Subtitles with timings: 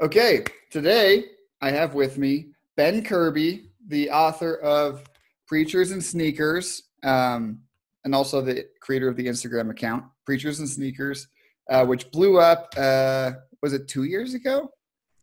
[0.00, 1.24] Okay, today
[1.60, 5.04] I have with me Ben Kirby, the author of
[5.46, 7.60] Preachers and Sneakers, um,
[8.04, 11.28] and also the creator of the Instagram account Preachers and Sneakers,
[11.70, 12.74] uh, which blew up.
[12.76, 14.70] Uh, was it two years ago?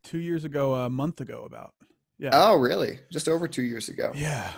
[0.04, 1.74] Two years ago, a month ago, about.
[2.18, 2.30] Yeah.
[2.32, 2.98] Oh, really?
[3.10, 4.12] Just over two years ago.
[4.14, 4.50] Yeah.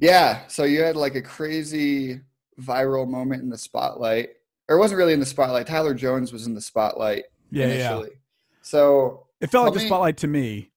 [0.00, 0.46] Yeah.
[0.48, 2.20] So you had like a crazy
[2.60, 4.30] viral moment in the spotlight,
[4.68, 5.66] or it wasn't really in the spotlight.
[5.66, 7.66] Tyler Jones was in the spotlight Yeah.
[7.66, 8.10] initially.
[8.10, 8.16] Yeah.
[8.62, 10.70] So It felt like Tell the spotlight to me.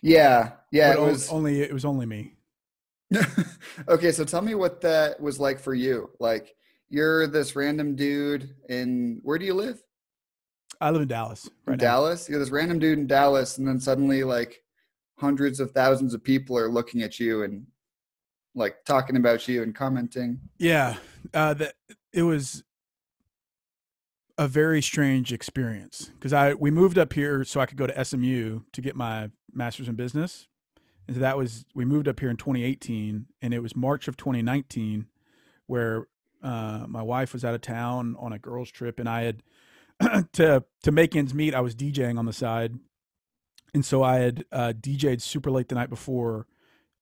[0.00, 1.28] yeah, yeah, but it was.
[1.30, 2.34] only it was only me.
[3.88, 6.10] okay, so tell me what that was like for you.
[6.20, 6.54] Like
[6.88, 9.82] you're this random dude in where do you live?
[10.80, 11.84] I live in Dallas right now.
[11.84, 12.28] Dallas.
[12.28, 14.62] You're this random dude in Dallas, and then suddenly like
[15.18, 17.66] hundreds of thousands of people are looking at you and
[18.54, 20.40] like talking about you and commenting.
[20.58, 20.96] Yeah.
[21.34, 21.74] Uh, that
[22.12, 22.62] it was
[24.38, 28.04] a very strange experience because I we moved up here so I could go to
[28.04, 30.46] SMU to get my master's in business.
[31.06, 34.16] And so that was we moved up here in 2018, and it was March of
[34.16, 35.06] 2019
[35.66, 36.06] where
[36.42, 39.42] uh, my wife was out of town on a girls' trip, and I had
[40.34, 41.54] to to make ends meet.
[41.54, 42.78] I was DJing on the side,
[43.74, 46.46] and so I had uh, DJ'd super late the night before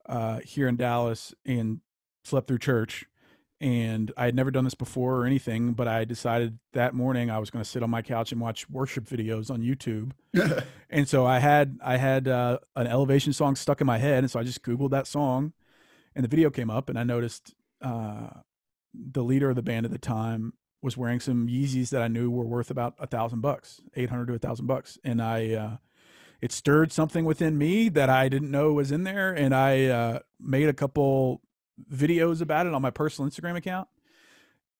[0.06, 1.80] uh, here in Dallas and
[2.22, 3.06] slept through church
[3.60, 7.38] and I had never done this before or anything, but I decided that morning I
[7.38, 10.12] was going to sit on my couch and watch worship videos on YouTube.
[10.90, 14.30] And so I had I had uh, an elevation song stuck in my head, and
[14.30, 15.52] so I just googled that song,
[16.14, 18.28] and the video came up, and I noticed uh,
[18.94, 22.30] the leader of the band at the time was wearing some Yeezys that I knew
[22.30, 25.52] were worth about a thousand bucks, eight hundred to a thousand bucks, and I.
[25.52, 25.76] Uh,
[26.40, 30.18] it stirred something within me that I didn't know was in there, and I uh,
[30.38, 31.40] made a couple
[31.90, 33.88] videos about it on my personal Instagram account.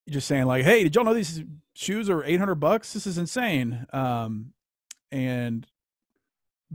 [0.09, 1.43] Just saying like, "Hey, did y'all know these
[1.73, 2.93] shoes are 800 bucks?
[2.93, 4.53] This is insane." Um,
[5.11, 5.65] and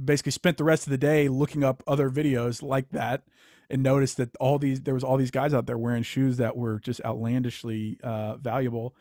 [0.03, 3.23] basically spent the rest of the day looking up other videos like that
[3.69, 6.57] and noticed that all these there was all these guys out there wearing shoes that
[6.57, 8.95] were just outlandishly uh, valuable.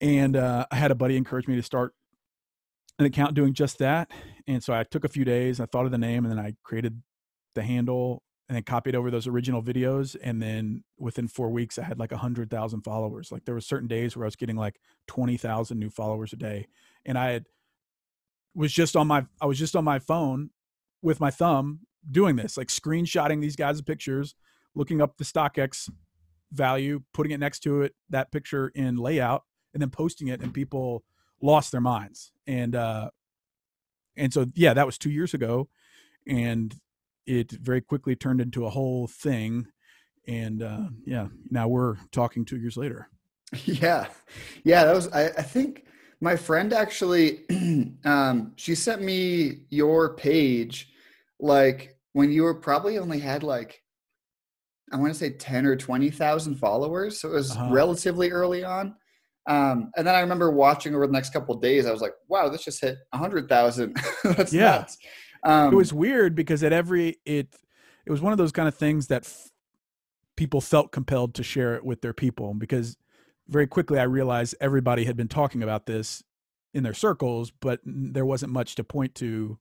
[0.00, 1.94] And uh, I had a buddy encourage me to start
[2.98, 4.10] an account doing just that.
[4.46, 6.54] And so I took a few days, I thought of the name, and then I
[6.62, 7.02] created
[7.54, 10.16] the handle and then copied over those original videos.
[10.22, 13.32] And then within four weeks, I had like a hundred thousand followers.
[13.32, 16.36] Like there were certain days where I was getting like twenty thousand new followers a
[16.36, 16.68] day,
[17.04, 17.46] and I had
[18.54, 20.50] was just on my I was just on my phone
[21.02, 21.80] with my thumb
[22.10, 24.34] doing this, like screenshotting these guys' pictures,
[24.74, 25.90] looking up the StockX
[26.52, 29.42] value, putting it next to it, that picture in layout,
[29.74, 31.04] and then posting it, and people
[31.42, 32.32] lost their minds.
[32.46, 33.10] And uh
[34.16, 35.68] and so yeah, that was two years ago.
[36.26, 36.74] And
[37.26, 39.66] it very quickly turned into a whole thing.
[40.28, 43.08] And uh yeah, now we're talking two years later.
[43.64, 44.08] Yeah,
[44.64, 44.84] yeah.
[44.84, 45.08] That was.
[45.12, 45.84] I, I think
[46.20, 47.40] my friend actually.
[48.04, 50.90] um, she sent me your page,
[51.38, 53.82] like when you were probably only had like,
[54.92, 57.20] I want to say ten or twenty thousand followers.
[57.20, 57.72] So it was Uh-huh.
[57.72, 58.96] relatively early on.
[59.48, 61.86] Um, and then I remember watching over the next couple of days.
[61.86, 63.96] I was like, "Wow, this just hit a hundred thousand.
[64.24, 64.78] That's Yeah.
[64.78, 64.98] nuts."
[65.42, 67.54] Um, it was weird because at every it
[68.04, 69.50] it was one of those kind of things that f-
[70.36, 72.96] people felt compelled to share it with their people because
[73.48, 76.22] very quickly I realized everybody had been talking about this
[76.74, 79.58] in their circles, but there wasn't much to point to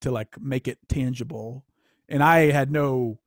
[0.00, 1.64] to like make it tangible.
[2.08, 3.18] And I had no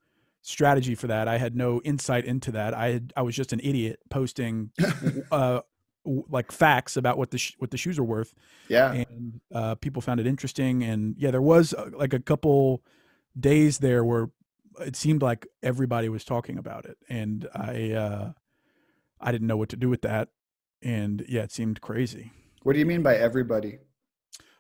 [0.42, 1.28] strategy for that.
[1.28, 2.74] I had no insight into that.
[2.74, 4.72] I had I was just an idiot posting
[5.32, 5.62] uh
[6.06, 8.34] like facts about what the sh- what the shoes are worth
[8.72, 8.94] yeah.
[8.94, 10.84] and uh, people found it interesting.
[10.84, 12.82] And yeah, there was uh, like a couple
[13.38, 14.30] days there where
[14.80, 18.32] it seemed like everybody was talking about it, and I uh,
[19.20, 20.30] I didn't know what to do with that.
[20.82, 22.32] And yeah, it seemed crazy.
[22.64, 23.80] What do you mean by everybody?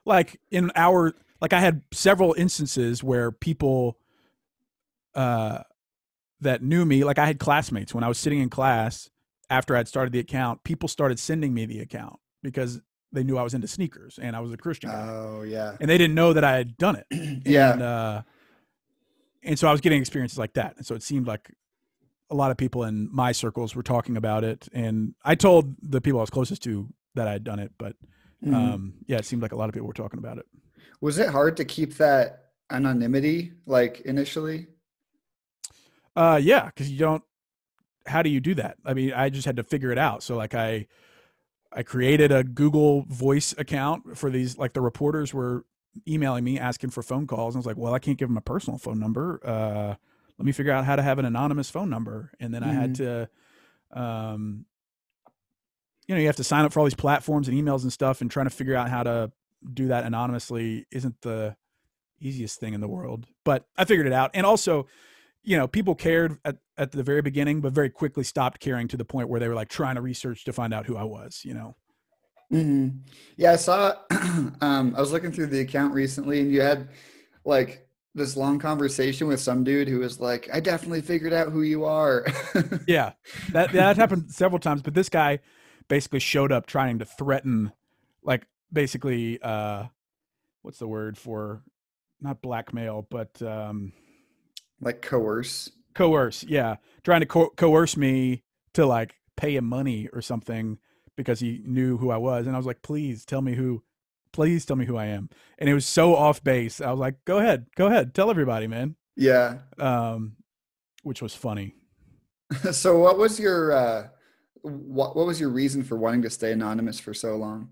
[0.05, 3.97] Like in our like I had several instances where people
[5.15, 5.59] uh
[6.41, 9.10] that knew me, like I had classmates when I was sitting in class
[9.51, 12.81] after I'd started the account, people started sending me the account because
[13.11, 14.89] they knew I was into sneakers and I was a Christian.
[14.89, 15.07] guy.
[15.09, 15.75] Oh yeah.
[15.79, 17.05] and they didn't know that I had done it.
[17.45, 17.73] Yeah.
[17.73, 18.21] And, uh,
[19.43, 20.77] and so I was getting experiences like that.
[20.77, 21.51] And so it seemed like
[22.29, 24.67] a lot of people in my circles were talking about it.
[24.71, 27.95] And I told the people I was closest to that I had done it, but
[28.45, 28.53] Mhm.
[28.55, 30.45] um, yeah, it seemed like a lot of people were talking about it.
[31.01, 34.67] Was it hard to keep that anonymity like initially?
[36.15, 37.23] Uh, yeah, because you don't.
[38.11, 38.77] How do you do that?
[38.85, 40.21] I mean, I just had to figure it out.
[40.21, 40.87] So like I,
[41.73, 44.57] I created a Google Voice account for these.
[44.57, 45.65] Like the reporters were
[46.07, 47.55] emailing me asking for phone calls.
[47.55, 49.39] And I was like, well, I can't give them a personal phone number.
[49.43, 49.95] Uh,
[50.37, 52.31] let me figure out how to have an anonymous phone number.
[52.39, 53.29] And then I had to,
[53.91, 54.65] um,
[56.07, 58.21] you know, you have to sign up for all these platforms and emails and stuff,
[58.21, 59.31] and trying to figure out how to
[59.73, 61.55] do that anonymously isn't the
[62.19, 63.27] easiest thing in the world.
[63.43, 64.31] But I figured it out.
[64.33, 64.87] And also,
[65.43, 68.97] you know, people cared at, at the very beginning, but very quickly stopped caring to
[68.97, 71.41] the point where they were like trying to research to find out who I was,
[71.43, 71.75] you know.
[72.51, 72.97] Mm-hmm.
[73.37, 73.93] Yeah, I saw.
[74.61, 76.89] um, I was looking through the account recently, and you had
[77.45, 81.61] like this long conversation with some dude who was like, "I definitely figured out who
[81.61, 82.25] you are."
[82.87, 83.13] yeah,
[83.51, 84.81] that that happened several times.
[84.81, 85.39] But this guy
[85.87, 87.71] basically showed up trying to threaten,
[88.21, 89.85] like basically, uh,
[90.61, 91.61] what's the word for
[92.19, 93.93] not blackmail, but um,
[94.81, 95.71] like coerce.
[95.93, 98.43] Coerce, yeah, trying to co- coerce me
[98.73, 100.77] to like pay him money or something
[101.15, 103.83] because he knew who I was, and I was like, please tell me who,
[104.31, 105.29] please tell me who I am.
[105.57, 106.81] And it was so off base.
[106.81, 108.95] I was like, go ahead, go ahead, tell everybody, man.
[109.15, 109.59] Yeah.
[109.77, 110.37] Um,
[111.03, 111.75] which was funny.
[112.71, 114.07] so, what was your uh,
[114.61, 117.69] what what was your reason for wanting to stay anonymous for so long?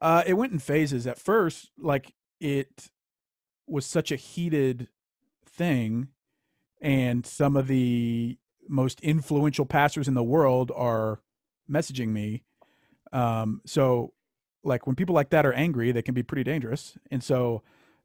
[0.00, 1.06] Uh, it went in phases.
[1.06, 2.90] At first, like it
[3.66, 4.88] was such a heated
[5.58, 6.08] thing
[6.80, 8.38] and some of the
[8.68, 11.20] most influential pastors in the world are
[11.70, 12.44] messaging me.
[13.12, 14.12] Um, so
[14.64, 16.96] like when people like that are angry they can be pretty dangerous.
[17.10, 17.62] And so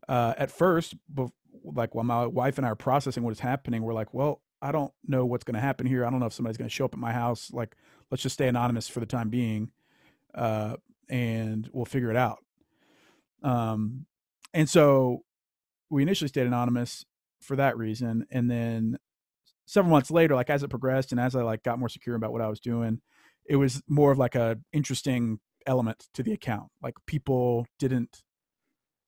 [0.10, 0.96] uh, at first
[1.64, 4.70] like while my wife and i are processing what is happening we're like well i
[4.70, 6.06] don't know what's going to happen here.
[6.06, 7.52] I don't know if somebody's going to show up at my house.
[7.54, 7.76] Like
[8.12, 9.72] let's just stay anonymous for the time being
[10.36, 10.76] uh,
[11.10, 12.40] and we'll figure it out.
[13.44, 14.06] Um,
[14.54, 15.24] and so
[15.90, 17.06] we initially stayed anonymous
[17.44, 18.98] for that reason, and then
[19.66, 22.32] several months later, like as it progressed and as I like got more secure about
[22.32, 23.02] what I was doing,
[23.46, 26.70] it was more of like a interesting element to the account.
[26.82, 28.24] Like people didn't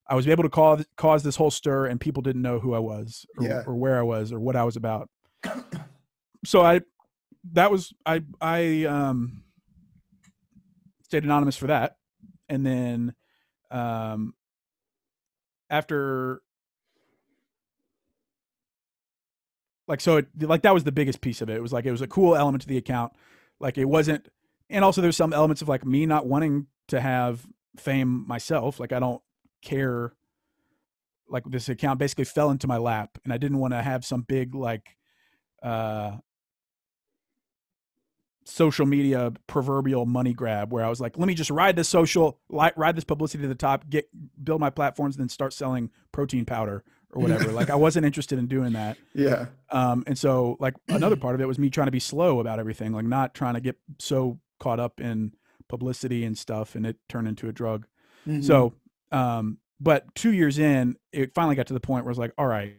[0.07, 2.79] I was able to cause cause this whole stir and people didn't know who I
[2.79, 3.63] was or, yeah.
[3.65, 5.09] or where I was or what I was about.
[6.45, 6.81] so I
[7.53, 9.43] that was I I um
[11.03, 11.95] stayed anonymous for that.
[12.49, 13.15] And then
[13.71, 14.33] um
[15.69, 16.41] after
[19.87, 21.55] like so it like that was the biggest piece of it.
[21.55, 23.13] It was like it was a cool element to the account.
[23.59, 24.27] Like it wasn't
[24.69, 27.45] and also there's some elements of like me not wanting to have
[27.77, 28.79] fame myself.
[28.79, 29.21] Like I don't
[29.61, 30.13] care
[31.29, 34.21] like this account basically fell into my lap and I didn't want to have some
[34.21, 34.95] big like
[35.63, 36.17] uh
[38.47, 42.39] social media proverbial money grab where I was like, let me just ride this social,
[42.49, 44.07] ride this publicity to the top, get
[44.43, 46.83] build my platforms, and then start selling protein powder
[47.15, 47.51] or whatever.
[47.51, 48.97] like I wasn't interested in doing that.
[49.15, 49.45] Yeah.
[49.69, 52.59] Um, and so like another part of it was me trying to be slow about
[52.59, 55.31] everything, like not trying to get so caught up in
[55.69, 57.87] publicity and stuff, and it turned into a drug.
[58.27, 58.41] Mm-hmm.
[58.41, 58.73] So,
[59.11, 62.33] um, but two years in, it finally got to the point where I was like,
[62.37, 62.75] all right,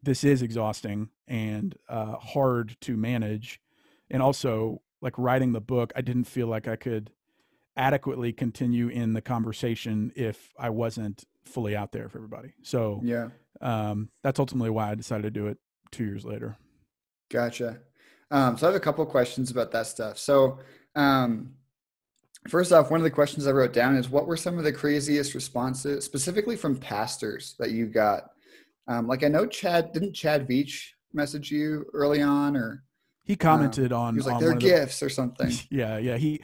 [0.00, 3.60] this is exhausting and uh, hard to manage,
[4.10, 7.10] and also like writing the book, I didn't feel like I could
[7.76, 12.54] adequately continue in the conversation if I wasn't fully out there for everybody.
[12.62, 13.28] So yeah,
[13.60, 15.58] um, that's ultimately why I decided to do it
[15.90, 16.56] two years later.
[17.30, 17.78] Gotcha.
[18.30, 20.18] Um, so I have a couple questions about that stuff.
[20.18, 20.58] So
[20.94, 21.54] um,
[22.48, 24.72] first off, one of the questions I wrote down is what were some of the
[24.72, 28.30] craziest responses, specifically from pastors that you got?
[28.88, 32.82] Um, like I know Chad didn't Chad Veach message you early on, or
[33.24, 34.14] he commented um, on.
[34.14, 35.52] He was like, on "They're gifts" the, or something.
[35.70, 36.16] Yeah, yeah.
[36.16, 36.42] He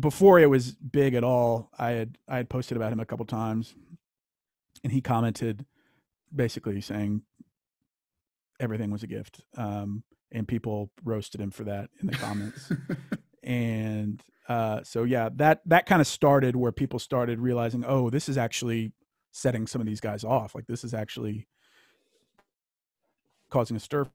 [0.00, 3.24] before it was big at all, I had I had posted about him a couple
[3.26, 3.74] times,
[4.82, 5.64] and he commented
[6.34, 7.22] basically saying
[8.58, 10.02] everything was a gift, um,
[10.32, 12.72] and people roasted him for that in the comments.
[13.44, 18.28] and uh, so yeah, that that kind of started where people started realizing, oh, this
[18.28, 18.92] is actually
[19.30, 20.54] setting some of these guys off.
[20.54, 21.46] Like this is actually
[23.50, 24.06] causing a stir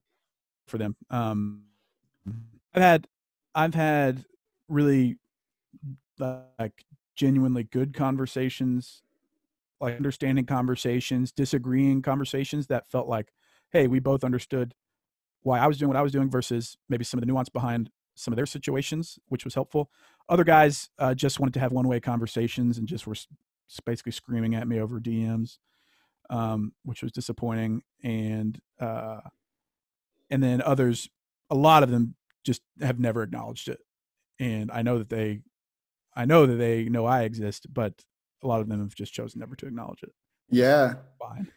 [0.68, 0.98] for them.
[1.10, 1.64] Um,
[2.74, 3.08] I've had
[3.56, 4.26] I've had
[4.68, 5.18] really
[6.20, 6.86] like
[7.16, 9.04] genuinely good conversations,
[9.82, 13.32] like understanding conversations, disagreeing conversations that felt like,
[13.72, 14.74] hey, we both understood
[15.42, 17.90] why I was doing what I was doing versus maybe some of the nuance behind
[18.16, 19.90] some of their situations, which was helpful.
[20.28, 23.16] Other guys uh, just wanted to have one way conversations and just were
[23.86, 25.58] basically screaming at me over DMs,
[26.30, 27.82] um, which was disappointing.
[28.04, 29.22] And uh,
[30.30, 31.10] and then others,
[31.50, 33.80] a lot of them just have never acknowledged it.
[34.40, 35.42] And I know that they
[36.20, 37.94] I know that they know I exist, but
[38.44, 40.12] a lot of them have just chosen never to acknowledge it.
[40.50, 40.96] Yeah.
[41.18, 41.48] Fine.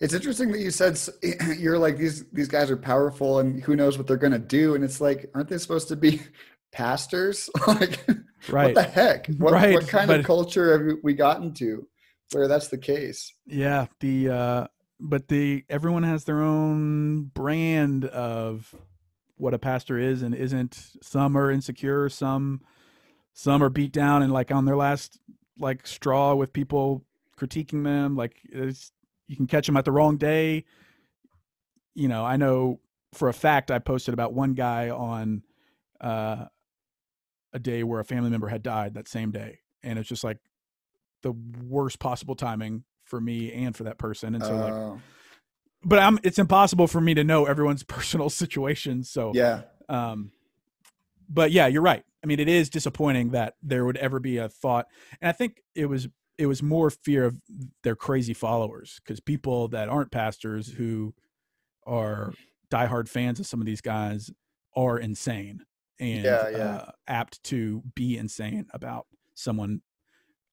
[0.00, 0.98] It's interesting that you said
[1.58, 4.74] you're like these these guys are powerful and who knows what they're going to do
[4.74, 6.22] and it's like aren't they supposed to be
[6.72, 7.50] pastors?
[7.66, 8.02] like
[8.48, 8.74] right.
[8.74, 9.26] what the heck?
[9.36, 9.74] What, right.
[9.74, 11.86] what kind but, of culture have we gotten to
[12.32, 13.34] where that's the case?
[13.44, 14.66] Yeah, the uh
[14.98, 18.74] but the everyone has their own brand of
[19.36, 20.74] what a pastor is and isn't.
[21.02, 22.62] Some are insecure, some
[23.34, 25.18] some are beat down and like on their last
[25.58, 27.04] like straw with people
[27.36, 28.16] critiquing them.
[28.16, 28.36] Like
[29.26, 30.64] you can catch them at the wrong day.
[31.94, 32.80] You know, I know
[33.12, 35.42] for a fact I posted about one guy on
[36.00, 36.46] uh,
[37.52, 40.38] a day where a family member had died that same day, and it's just like
[41.22, 44.34] the worst possible timing for me and for that person.
[44.34, 45.00] And so, uh, like, oh.
[45.84, 49.04] but I'm it's impossible for me to know everyone's personal situation.
[49.04, 50.32] So yeah, um,
[51.28, 52.04] but yeah, you're right.
[52.24, 54.86] I mean, it is disappointing that there would ever be a thought,
[55.20, 57.36] and I think it was it was more fear of
[57.82, 61.14] their crazy followers because people that aren't pastors who
[61.86, 62.32] are
[62.70, 64.30] diehard fans of some of these guys
[64.74, 65.60] are insane
[66.00, 66.74] and yeah, yeah.
[66.76, 69.80] Uh, apt to be insane about someone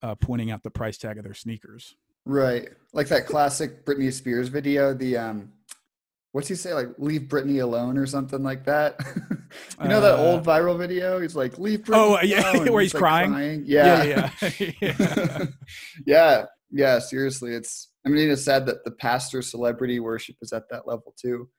[0.04, 1.96] uh, pointing out the price tag of their sneakers.
[2.26, 4.94] Right, like that classic Britney Spears video.
[4.94, 5.54] The um,
[6.32, 6.74] what's he say?
[6.74, 9.00] Like leave Britney alone or something like that.
[9.82, 11.20] you know that old uh, viral video?
[11.20, 11.96] He's like leave Britney.
[11.96, 13.32] Oh yeah, where he's, he's like, crying.
[13.32, 13.64] crying.
[13.66, 14.72] Yeah, yeah, yeah.
[14.82, 15.46] yeah.
[16.06, 17.00] yeah, yeah.
[17.00, 17.90] Seriously, it's.
[18.06, 21.50] I mean, it's sad that the pastor celebrity worship is at that level too.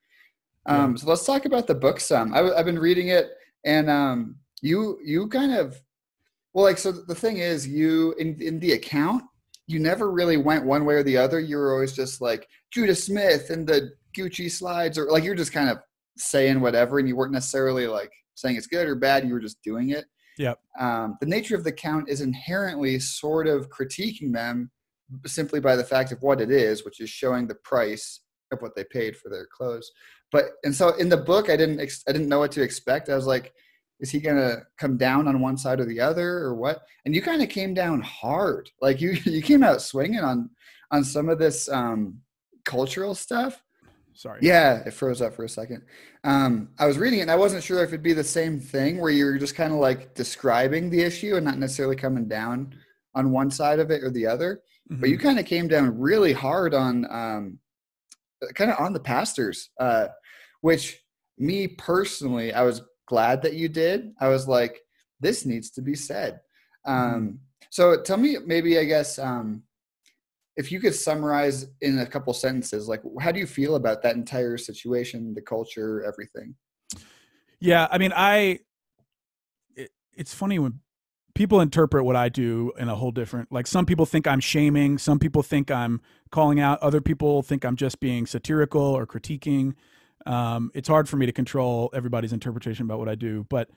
[0.65, 0.97] Um, yeah.
[0.97, 2.33] So let's talk about the book some.
[2.33, 3.29] I, have been reading it,
[3.65, 5.79] and um, you you kind of
[6.53, 6.91] well, like so.
[6.91, 9.23] The thing is, you in in the account,
[9.67, 11.39] you never really went one way or the other.
[11.39, 15.53] You were always just like Judah Smith and the Gucci slides, or like you're just
[15.53, 15.79] kind of
[16.17, 19.25] saying whatever, and you weren't necessarily like saying it's good or bad.
[19.25, 20.05] You were just doing it.
[20.37, 20.59] Yep.
[20.79, 24.71] Um, the nature of the count is inherently sort of critiquing them
[25.25, 28.75] simply by the fact of what it is, which is showing the price of what
[28.75, 29.91] they paid for their clothes.
[30.31, 33.09] But and so in the book, I didn't I didn't know what to expect.
[33.09, 33.53] I was like,
[33.99, 36.81] is he gonna come down on one side or the other or what?
[37.05, 38.69] And you kind of came down hard.
[38.81, 40.49] Like you you came out swinging on
[40.91, 42.19] on some of this um,
[42.65, 43.63] cultural stuff.
[44.15, 44.39] Sorry.
[44.41, 45.83] Yeah, it froze up for a second.
[46.23, 48.99] Um, I was reading it and I wasn't sure if it'd be the same thing
[48.99, 52.75] where you're just kind of like describing the issue and not necessarily coming down
[53.15, 54.61] on one side of it or the other.
[54.91, 55.01] Mm-hmm.
[55.01, 55.27] But you mm-hmm.
[55.27, 57.59] kind of came down really hard on um,
[58.53, 60.07] kind of on the pastors, uh,
[60.61, 60.99] which
[61.37, 64.11] me personally, I was glad that you did.
[64.19, 64.79] I was like,
[65.19, 66.39] this needs to be said.
[66.87, 67.15] Mm-hmm.
[67.15, 67.39] Um,
[67.69, 69.63] so tell me, maybe I guess, um,
[70.55, 74.15] if you could summarize in a couple sentences, like how do you feel about that
[74.15, 76.55] entire situation, the culture, everything?
[77.59, 78.59] Yeah, I mean, I.
[79.75, 80.79] It, it's funny when
[81.35, 83.51] people interpret what I do in a whole different.
[83.51, 87.65] Like some people think I'm shaming, some people think I'm calling out, other people think
[87.65, 89.73] I'm just being satirical or critiquing.
[90.25, 93.69] Um, it's hard for me to control everybody's interpretation about what I do, but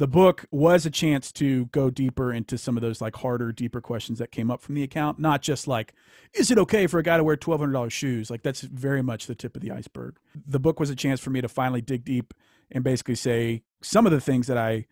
[0.00, 3.82] the book was a chance to go deeper into some of those like harder, deeper
[3.82, 5.18] questions that came up from the account.
[5.18, 5.92] Not just like,
[6.32, 8.30] is it okay for a guy to wear twelve hundred dollars shoes?
[8.30, 10.16] Like that's very much the tip of the iceberg.
[10.34, 12.32] The book was a chance for me to finally dig deep
[12.70, 14.86] and basically say some of the things that I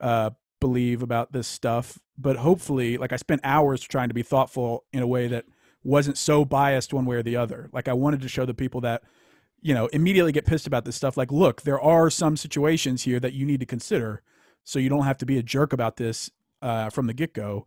[0.00, 2.00] uh, believe about this stuff.
[2.18, 5.44] But hopefully, like I spent hours trying to be thoughtful in a way that
[5.84, 7.70] wasn't so biased one way or the other.
[7.72, 9.04] Like I wanted to show the people that
[9.60, 13.18] you know immediately get pissed about this stuff like look there are some situations here
[13.18, 14.22] that you need to consider
[14.68, 16.30] so you don't have to be a jerk about this
[16.62, 17.66] uh, from the get-go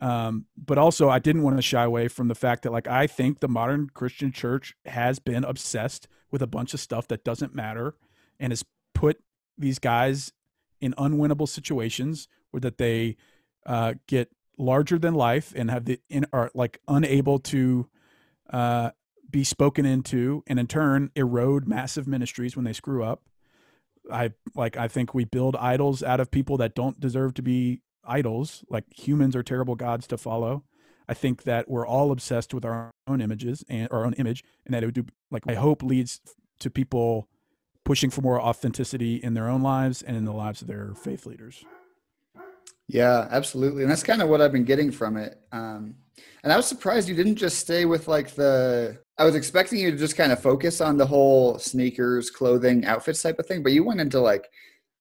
[0.00, 3.06] um, but also i didn't want to shy away from the fact that like i
[3.06, 7.54] think the modern christian church has been obsessed with a bunch of stuff that doesn't
[7.54, 7.94] matter
[8.38, 8.64] and has
[8.94, 9.18] put
[9.56, 10.32] these guys
[10.80, 13.16] in unwinnable situations where that they
[13.66, 17.88] uh, get larger than life and have the in, are like unable to
[18.50, 18.90] uh,
[19.30, 23.22] be spoken into and in turn erode massive ministries when they screw up.
[24.10, 27.82] I like I think we build idols out of people that don't deserve to be
[28.04, 28.64] idols.
[28.68, 30.64] Like humans are terrible gods to follow.
[31.08, 34.74] I think that we're all obsessed with our own images and our own image, and
[34.74, 36.20] that it would do like I hope leads
[36.60, 37.28] to people
[37.84, 41.24] pushing for more authenticity in their own lives and in the lives of their faith
[41.24, 41.64] leaders.
[42.88, 45.38] Yeah, absolutely, and that's kind of what I've been getting from it.
[45.52, 45.94] Um,
[46.42, 48.98] and I was surprised you didn't just stay with like the.
[49.18, 53.22] I was expecting you to just kind of focus on the whole sneakers, clothing, outfits
[53.22, 54.48] type of thing, but you went into like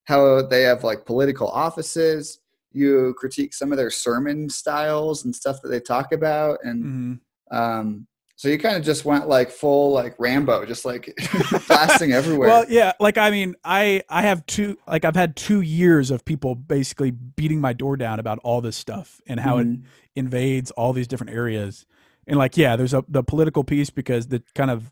[0.06, 2.40] how they have like political offices.
[2.74, 7.58] You critique some of their sermon styles and stuff that they talk about, and mm-hmm.
[7.58, 11.12] um, so you kind of just went like full like Rambo, just like
[11.68, 12.48] blasting everywhere.
[12.48, 16.24] Well, yeah, like I mean, I I have two like I've had two years of
[16.24, 19.74] people basically beating my door down about all this stuff and how mm-hmm.
[19.74, 19.80] it
[20.16, 21.88] invades all these different areas.
[22.28, 24.92] And like, yeah, there's a the political piece because the kind of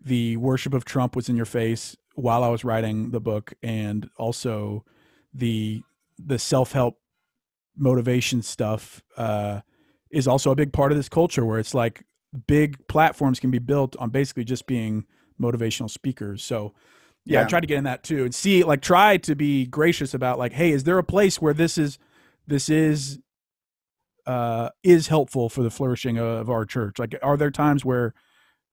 [0.00, 4.08] the worship of Trump was in your face while I was writing the book, and
[4.18, 4.84] also
[5.32, 5.82] the
[6.16, 7.00] the self help
[7.76, 9.62] motivation stuff uh,
[10.12, 12.04] is also a big part of this culture where it's like
[12.46, 15.04] big platforms can be built on basically just being
[15.40, 16.42] motivational speakers.
[16.42, 16.74] So
[17.24, 17.44] yeah, yeah.
[17.44, 20.38] I tried to get in that too and see like try to be gracious about
[20.38, 21.98] like, hey, is there a place where this is
[22.46, 23.18] this is
[24.26, 26.98] uh, is helpful for the flourishing of our church?
[26.98, 28.14] Like, are there times where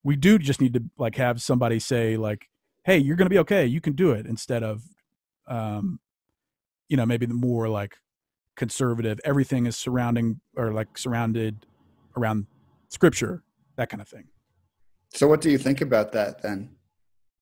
[0.03, 2.47] we do just need to like have somebody say like,
[2.83, 3.65] "Hey, you're going to be okay.
[3.65, 4.83] You can do it," instead of,
[5.47, 5.99] um,
[6.89, 7.97] you know, maybe the more like
[8.55, 9.19] conservative.
[9.23, 11.65] Everything is surrounding or like surrounded
[12.17, 12.47] around
[12.89, 13.43] scripture,
[13.81, 14.25] that kind of thing.
[15.13, 16.75] So, what do you think about that then?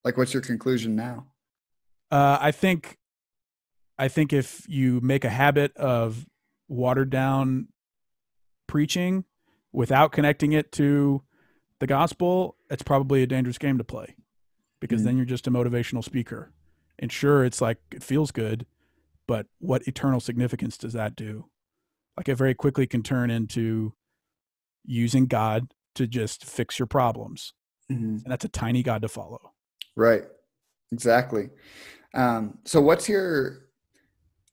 [0.03, 1.27] Like, what's your conclusion now?
[2.09, 2.97] Uh, I think,
[3.97, 6.25] I think if you make a habit of
[6.67, 7.67] watered down
[8.67, 9.25] preaching
[9.71, 11.21] without connecting it to
[11.79, 14.15] the gospel, it's probably a dangerous game to play
[14.79, 15.05] because mm.
[15.05, 16.51] then you're just a motivational speaker.
[16.97, 18.65] And sure, it's like it feels good,
[19.27, 21.45] but what eternal significance does that do?
[22.17, 23.93] Like it very quickly can turn into
[24.85, 27.53] using God to just fix your problems.
[27.91, 28.17] Mm-hmm.
[28.23, 29.53] And that's a tiny God to follow.
[29.95, 30.23] Right.
[30.91, 31.49] Exactly.
[32.13, 33.69] Um, so what's your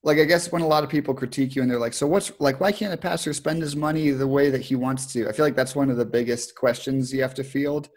[0.02, 2.32] like I guess when a lot of people critique you and they're like, so what's
[2.38, 5.28] like why can't a pastor spend his money the way that he wants to?
[5.28, 7.88] I feel like that's one of the biggest questions you have to field.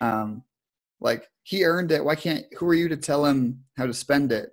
[0.00, 0.42] Um,
[1.00, 2.04] like he earned it.
[2.04, 4.50] Why can't who are you to tell him how to spend it?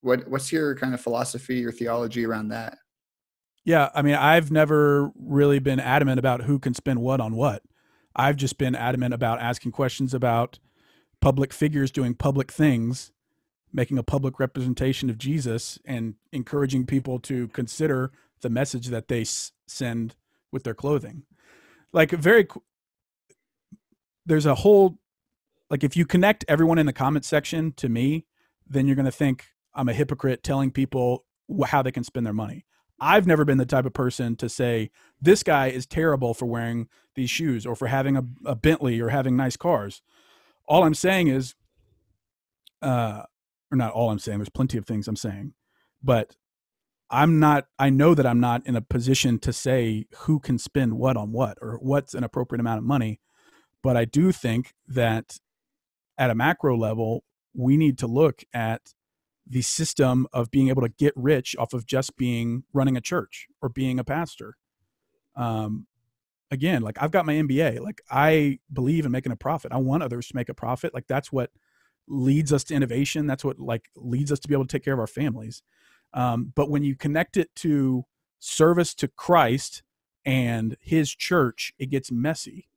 [0.00, 2.78] What what's your kind of philosophy or theology around that?
[3.64, 7.62] Yeah, I mean, I've never really been adamant about who can spend what on what.
[8.16, 10.58] I've just been adamant about asking questions about
[11.20, 13.12] public figures doing public things,
[13.72, 19.24] making a public representation of Jesus, and encouraging people to consider the message that they
[19.66, 20.16] send
[20.50, 21.24] with their clothing.
[21.92, 22.48] Like, very,
[24.26, 24.98] there's a whole,
[25.68, 28.26] like, if you connect everyone in the comment section to me,
[28.68, 31.24] then you're going to think I'm a hypocrite telling people
[31.66, 32.64] how they can spend their money.
[33.00, 34.90] I've never been the type of person to say
[35.20, 39.08] this guy is terrible for wearing these shoes or for having a, a Bentley or
[39.08, 40.02] having nice cars.
[40.68, 41.54] All I'm saying is,
[42.82, 43.22] uh,
[43.70, 44.38] or not all I'm saying.
[44.38, 45.54] There's plenty of things I'm saying,
[46.02, 46.36] but
[47.10, 47.66] I'm not.
[47.78, 51.32] I know that I'm not in a position to say who can spend what on
[51.32, 53.20] what or what's an appropriate amount of money.
[53.82, 55.38] But I do think that
[56.18, 58.92] at a macro level, we need to look at
[59.50, 63.48] the system of being able to get rich off of just being running a church
[63.60, 64.56] or being a pastor.
[65.34, 65.88] Um,
[66.52, 67.80] again, like I've got my MBA.
[67.80, 69.72] Like I believe in making a profit.
[69.72, 70.94] I want others to make a profit.
[70.94, 71.50] Like that's what
[72.06, 73.26] leads us to innovation.
[73.26, 75.62] That's what like leads us to be able to take care of our families.
[76.14, 78.04] Um, but when you connect it to
[78.38, 79.82] service to Christ
[80.24, 82.68] and His church, it gets messy.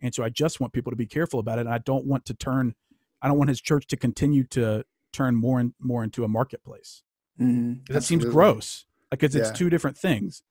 [0.00, 1.66] And so I just want people to be careful about it.
[1.66, 2.74] And I don't want to turn.
[3.22, 7.02] I don't want His church to continue to turn more and more into a marketplace.
[7.40, 7.92] Mm-hmm.
[7.92, 8.86] That seems gross.
[9.10, 9.42] Like it's, yeah.
[9.42, 10.42] it's two different things.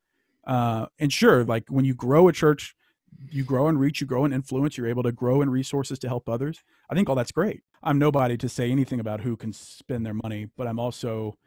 [0.45, 2.76] Uh, and sure, like when you grow a church,
[3.30, 6.08] you grow in reach, you grow in influence, you're able to grow in resources to
[6.08, 6.63] help others.
[6.89, 7.63] I think all that's great.
[7.84, 11.38] I'm nobody to say anything about who can spend their money, but I'm also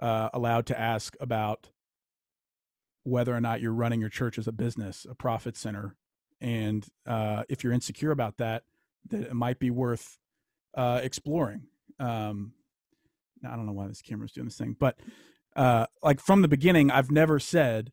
[0.00, 1.70] uh, allowed to ask about
[3.04, 5.96] whether or not you're running your church as a business, a profit center.
[6.40, 8.64] And uh, if you're insecure about that,
[9.08, 10.18] that it might be worth
[10.74, 11.62] uh, exploring
[12.00, 12.52] um
[13.44, 14.98] i don't know why this camera's doing this thing but
[15.56, 17.92] uh like from the beginning i've never said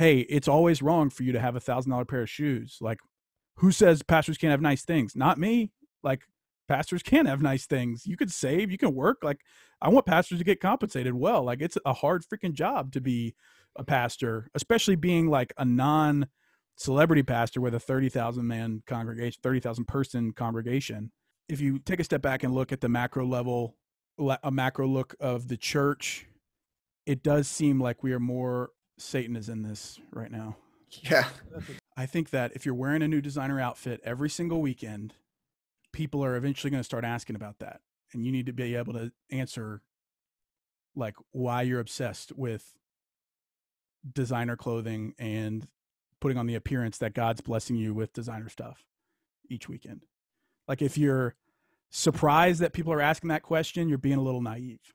[0.00, 2.78] hey it's always wrong for you to have a thousand dollar pair of shoes.
[2.80, 2.98] Like
[3.56, 5.14] who says pastors can't have nice things?
[5.14, 5.72] Not me.
[6.02, 6.22] Like
[6.68, 8.06] pastors can have nice things.
[8.06, 9.18] You can save you can work.
[9.22, 9.40] Like
[9.82, 11.44] i want pastors to get compensated well.
[11.44, 13.34] Like it's a hard freaking job to be
[13.76, 16.26] a pastor especially being like a non
[16.76, 21.12] celebrity pastor with a 30,000 man congregation 30,000 person congregation
[21.50, 23.74] if you take a step back and look at the macro level,
[24.42, 26.26] a macro look of the church,
[27.06, 30.56] it does seem like we are more Satan is in this right now.
[31.02, 31.28] Yeah.
[31.96, 35.14] I think that if you're wearing a new designer outfit every single weekend,
[35.92, 37.80] people are eventually going to start asking about that.
[38.12, 39.82] And you need to be able to answer
[40.94, 42.76] like why you're obsessed with
[44.12, 45.66] designer clothing and
[46.20, 48.84] putting on the appearance that God's blessing you with designer stuff
[49.48, 50.02] each weekend.
[50.70, 51.34] Like if you're
[51.90, 54.94] surprised that people are asking that question, you're being a little naive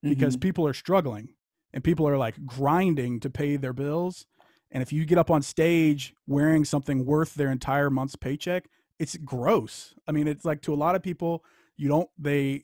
[0.00, 0.40] because mm-hmm.
[0.42, 1.30] people are struggling
[1.74, 4.24] and people are like grinding to pay their bills.
[4.70, 8.68] And if you get up on stage wearing something worth their entire month's paycheck,
[9.00, 9.94] it's gross.
[10.06, 11.44] I mean, it's like to a lot of people,
[11.76, 12.62] you don't they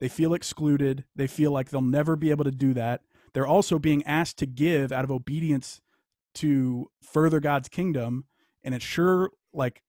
[0.00, 1.04] they feel excluded.
[1.14, 3.02] They feel like they'll never be able to do that.
[3.34, 5.82] They're also being asked to give out of obedience
[6.36, 8.24] to further God's kingdom,
[8.64, 9.82] and it sure like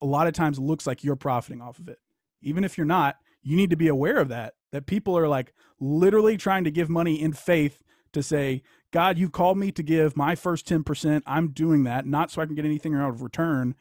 [0.00, 1.98] a lot of times looks like you're profiting off of it.
[2.42, 4.54] Even if you're not, you need to be aware of that.
[4.72, 9.28] That people are like literally trying to give money in faith to say, God, you
[9.30, 11.22] called me to give my first 10%.
[11.26, 13.74] I'm doing that, not so I can get anything out of return,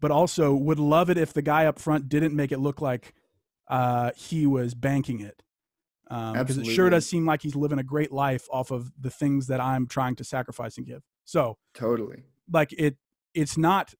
[0.00, 3.14] but also would love it if the guy up front didn't make it look like
[3.68, 5.42] uh, he was banking it.
[6.08, 9.10] Because um, it sure does seem like he's living a great life off of the
[9.10, 11.02] things that I'm trying to sacrifice and give.
[11.24, 12.96] So totally like it
[13.34, 13.94] it's not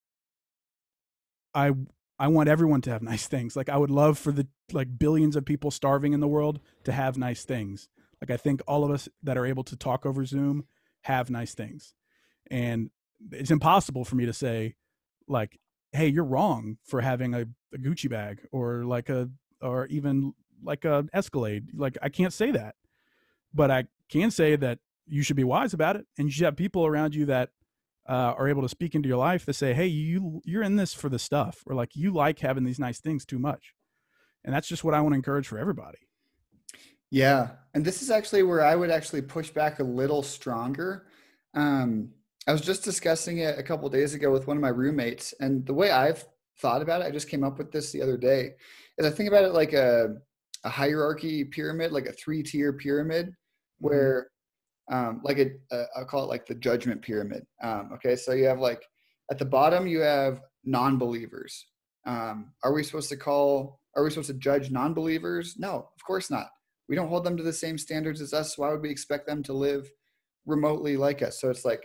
[1.54, 1.72] I
[2.18, 3.56] I want everyone to have nice things.
[3.56, 6.92] Like I would love for the like billions of people starving in the world to
[6.92, 7.88] have nice things.
[8.20, 10.64] Like I think all of us that are able to talk over Zoom
[11.02, 11.94] have nice things.
[12.50, 12.90] And
[13.32, 14.76] it's impossible for me to say
[15.26, 15.58] like
[15.92, 17.40] hey, you're wrong for having a,
[17.74, 19.28] a Gucci bag or like a
[19.60, 21.68] or even like a Escalade.
[21.74, 22.76] Like I can't say that.
[23.52, 26.56] But I can say that you should be wise about it and you should have
[26.56, 27.50] people around you that
[28.08, 30.94] uh, are able to speak into your life to say, "Hey, you you're in this
[30.94, 33.74] for the stuff," or like you like having these nice things too much,
[34.44, 35.98] and that's just what I want to encourage for everybody.
[37.10, 41.06] Yeah, and this is actually where I would actually push back a little stronger.
[41.54, 42.10] Um,
[42.46, 45.66] I was just discussing it a couple days ago with one of my roommates, and
[45.66, 46.24] the way I've
[46.60, 48.50] thought about it, I just came up with this the other day,
[48.98, 50.16] is I think about it like a
[50.64, 53.86] a hierarchy pyramid, like a three tier pyramid, mm-hmm.
[53.86, 54.29] where
[54.90, 57.46] um, like a, a, I'll call it like the judgment pyramid.
[57.62, 58.82] Um, okay, so you have like
[59.30, 61.66] at the bottom you have non-believers.
[62.06, 63.80] Um, are we supposed to call?
[63.96, 65.56] Are we supposed to judge non-believers?
[65.58, 66.48] No, of course not.
[66.88, 68.58] We don't hold them to the same standards as us.
[68.58, 69.88] Why would we expect them to live
[70.44, 71.40] remotely like us?
[71.40, 71.84] So it's like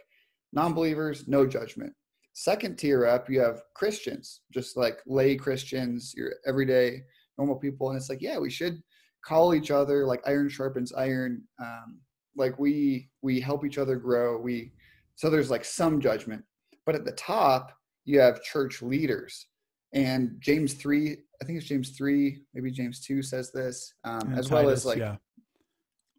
[0.53, 1.93] non-believers, no judgment.
[2.33, 7.01] Second tier up, you have Christians, just like lay Christians, your everyday
[7.37, 8.81] normal people, and it's like, yeah, we should
[9.25, 11.43] call each other like iron sharpens iron.
[11.61, 11.99] Um,
[12.35, 14.39] like we we help each other grow.
[14.39, 14.71] We
[15.15, 16.43] so there's like some judgment.
[16.85, 17.71] But at the top
[18.05, 19.47] you have church leaders.
[19.93, 24.47] And james 3 i think it's james 3 maybe james 2 says this um, as
[24.47, 25.15] titus, well as like yeah.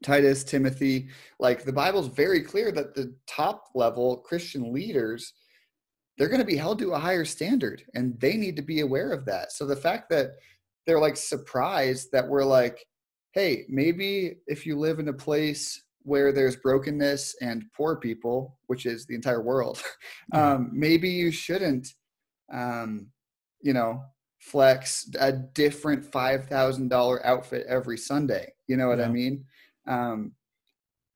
[0.03, 1.09] titus timothy.
[1.39, 5.33] Like the bible's very clear that the top level christian leaders
[6.17, 9.13] they're going to be held to a higher standard and they need to be aware
[9.13, 9.53] of that.
[9.53, 10.31] So the fact that
[10.87, 12.85] they're like surprised that we're like
[13.33, 18.87] hey maybe if you live in a place where there's brokenness and poor people, which
[18.87, 19.83] is the entire world,
[20.33, 21.89] um, maybe you shouldn't,
[22.55, 23.09] um,
[23.61, 24.01] you know,
[24.39, 28.53] flex a different five thousand dollar outfit every Sunday.
[28.69, 29.07] You know what yeah.
[29.07, 29.45] I mean?
[29.89, 30.33] Um,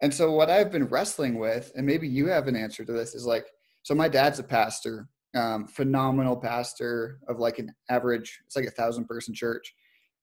[0.02, 3.14] and so what I've been wrestling with, and maybe you have an answer to this,
[3.14, 3.46] is like,
[3.82, 8.72] so my dad's a pastor, um, phenomenal pastor of like an average, it's like a
[8.72, 9.72] thousand person church,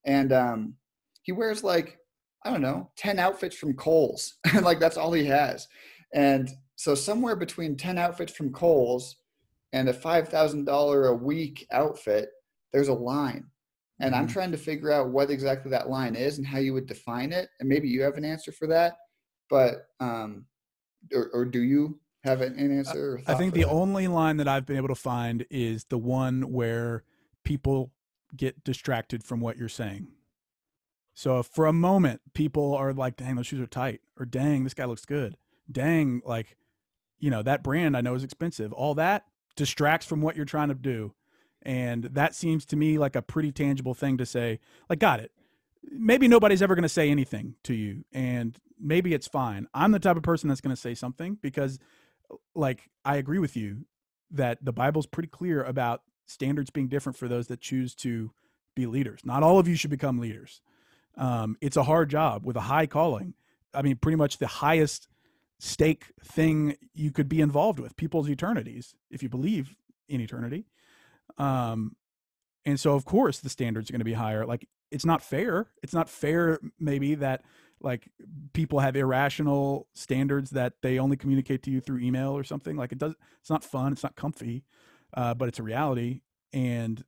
[0.05, 0.73] and um,
[1.21, 1.99] he wears like
[2.43, 4.35] I don't know, 10 outfits from Kohl's.
[4.61, 5.67] like that's all he has.
[6.13, 9.17] And so somewhere between 10 outfits from Kohl's
[9.73, 12.29] and a $5,000 a week outfit,
[12.71, 13.45] there's a line.
[13.99, 14.21] And mm-hmm.
[14.21, 17.33] I'm trying to figure out what exactly that line is and how you would define
[17.33, 17.49] it.
[17.59, 18.97] And maybe you have an answer for that.
[19.49, 20.45] But, um,
[21.13, 23.21] or, or do you have an answer?
[23.25, 23.69] I think the that?
[23.69, 27.03] only line that I've been able to find is the one where
[27.43, 27.91] people
[28.35, 30.07] get distracted from what you're saying.
[31.17, 34.75] So for a moment, people are like, dang, those shoes are tight, or dang, this
[34.75, 35.35] guy looks good.
[35.69, 36.55] Dang, like,
[37.17, 38.71] you know, that brand I know is expensive.
[38.71, 39.25] All that
[39.55, 41.15] distracts from what you're trying to do.
[41.63, 44.59] And that seems to me like a pretty tangible thing to say,
[44.91, 45.31] like, got it.
[45.89, 49.65] Maybe nobody's ever going to say anything to you, and maybe it's fine.
[49.73, 51.79] I'm the type of person that's going to say something because,
[52.53, 53.87] like, I agree with you
[54.29, 58.33] that the Bible's pretty clear about standards being different for those that choose to
[58.75, 59.21] be leaders.
[59.25, 60.61] Not all of you should become leaders.
[61.17, 63.33] Um, it's a hard job with a high calling.
[63.73, 65.07] I mean, pretty much the highest
[65.59, 69.75] stake thing you could be involved with people's eternities, if you believe
[70.07, 70.65] in eternity.
[71.37, 71.95] Um,
[72.65, 74.45] and so, of course, the standards are going to be higher.
[74.45, 75.67] Like, it's not fair.
[75.81, 77.43] It's not fair, maybe, that
[77.79, 78.09] like
[78.53, 82.75] people have irrational standards that they only communicate to you through email or something.
[82.75, 83.91] Like, it does, it's not fun.
[83.93, 84.63] It's not comfy,
[85.13, 86.21] uh, but it's a reality.
[86.53, 87.03] And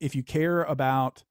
[0.00, 1.24] if you care about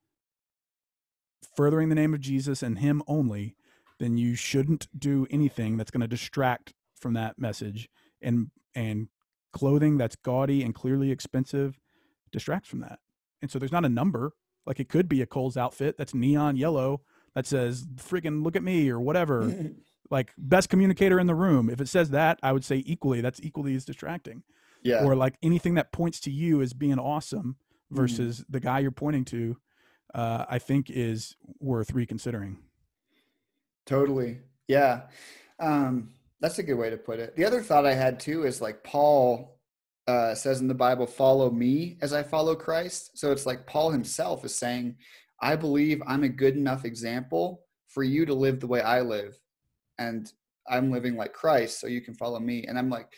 [1.56, 3.56] furthering the name of Jesus and Him only,
[4.00, 7.90] then you shouldn't do anything that's going to distract from that message.
[8.22, 9.08] And and
[9.52, 11.80] clothing that's gaudy and clearly expensive
[12.32, 13.00] distracts from that.
[13.42, 14.34] And so there's not a number.
[14.66, 17.02] Like it could be a Kohl's outfit that's neon yellow
[17.34, 19.72] that says "freaking look at me" or whatever.
[20.10, 21.70] like best communicator in the room.
[21.70, 23.22] If it says that, I would say equally.
[23.22, 24.44] That's equally as distracting.
[24.84, 25.04] Yeah.
[25.04, 27.58] Or like anything that points to you as being awesome
[27.92, 27.96] mm-hmm.
[27.96, 28.46] versus mm.
[28.50, 29.58] the guy you're pointing to
[30.14, 32.58] uh, I think is worth reconsidering.
[33.86, 34.40] Totally.
[34.68, 35.04] Yeah.
[35.60, 37.36] Um, that's a good way to put it.
[37.36, 39.60] The other thought I had too is like Paul
[40.08, 43.18] uh, says in the Bible, follow me as I follow Christ.
[43.18, 44.96] So it's like Paul himself is saying,
[45.42, 49.38] I believe I'm a good enough example for you to live the way I live.
[49.98, 50.32] And
[50.68, 52.66] I'm living like Christ, so you can follow me.
[52.68, 53.12] And I'm like,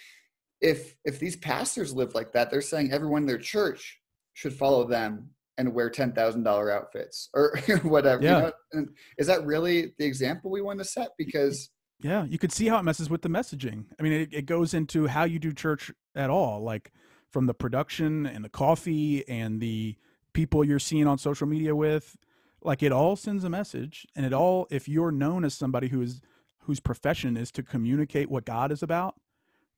[0.61, 3.99] if if these pastors live like that, they're saying everyone in their church
[4.33, 8.23] should follow them and wear ten thousand dollar outfits or whatever.
[8.23, 8.51] Yeah.
[8.73, 8.85] You know?
[9.17, 11.09] is that really the example we want to set?
[11.17, 13.85] Because Yeah, you could see how it messes with the messaging.
[13.99, 16.91] I mean, it, it goes into how you do church at all, like
[17.29, 19.95] from the production and the coffee and the
[20.33, 22.17] people you're seeing on social media with.
[22.63, 26.01] Like it all sends a message, and it all if you're known as somebody who
[26.01, 26.21] is
[26.65, 29.15] whose profession is to communicate what God is about,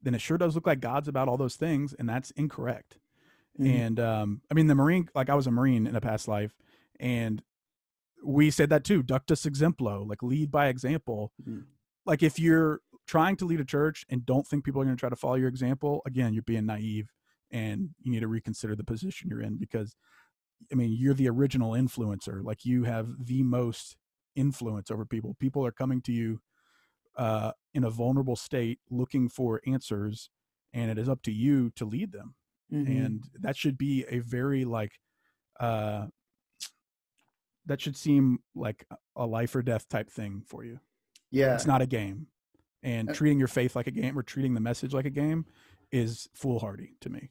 [0.02, 2.98] then it sure does look like God's about all those things, and that's incorrect.
[3.60, 3.70] Mm-hmm.
[3.70, 6.54] And um, I mean, the Marine, like I was a Marine in a past life,
[7.00, 7.42] and
[8.24, 11.32] we said that too, ductus exemplo, like lead by example.
[11.42, 11.62] Mm-hmm.
[12.06, 15.00] Like if you're trying to lead a church and don't think people are going to
[15.00, 17.12] try to follow your example, again, you're being naive
[17.52, 19.96] and you need to reconsider the position you're in because
[20.72, 22.44] I mean, you're the original influencer.
[22.44, 23.98] Like you have the most
[24.36, 25.36] influence over people.
[25.40, 26.40] People are coming to you
[27.18, 30.30] uh, in a vulnerable state looking for answers,
[30.74, 32.36] and it is up to you to lead them.
[32.72, 33.06] Mm-hmm.
[33.06, 34.92] And that should be a very like,
[35.60, 36.08] uh,
[37.66, 40.80] that should seem like a life or death type thing for you.
[41.32, 41.56] Yeah.
[41.56, 42.28] It's not a game.
[42.84, 45.46] And uh treating your faith like a game or treating the message like a game
[45.92, 47.30] is foolhardy to me.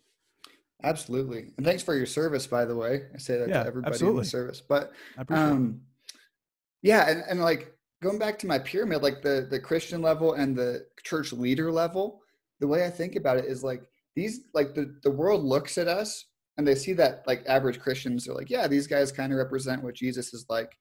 [0.82, 1.52] Absolutely.
[1.56, 3.02] And thanks for your service, by the way.
[3.14, 4.18] I say that yeah, to everybody absolutely.
[4.18, 4.62] in the service.
[4.66, 4.92] But
[5.28, 5.82] um,
[6.82, 10.56] yeah, and, and like going back to my pyramid, like the the Christian level and
[10.56, 12.22] the church leader level,
[12.58, 13.82] the way I think about it is like
[14.14, 16.26] these like the, the world looks at us
[16.58, 19.82] and they see that like average Christians are like, yeah, these guys kind of represent
[19.82, 20.72] what Jesus is like.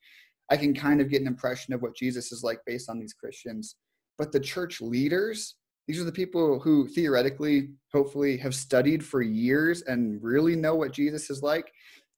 [0.49, 3.13] I can kind of get an impression of what Jesus is like based on these
[3.13, 3.75] Christians.
[4.17, 5.55] But the church leaders,
[5.87, 10.91] these are the people who theoretically, hopefully, have studied for years and really know what
[10.91, 11.71] Jesus is like.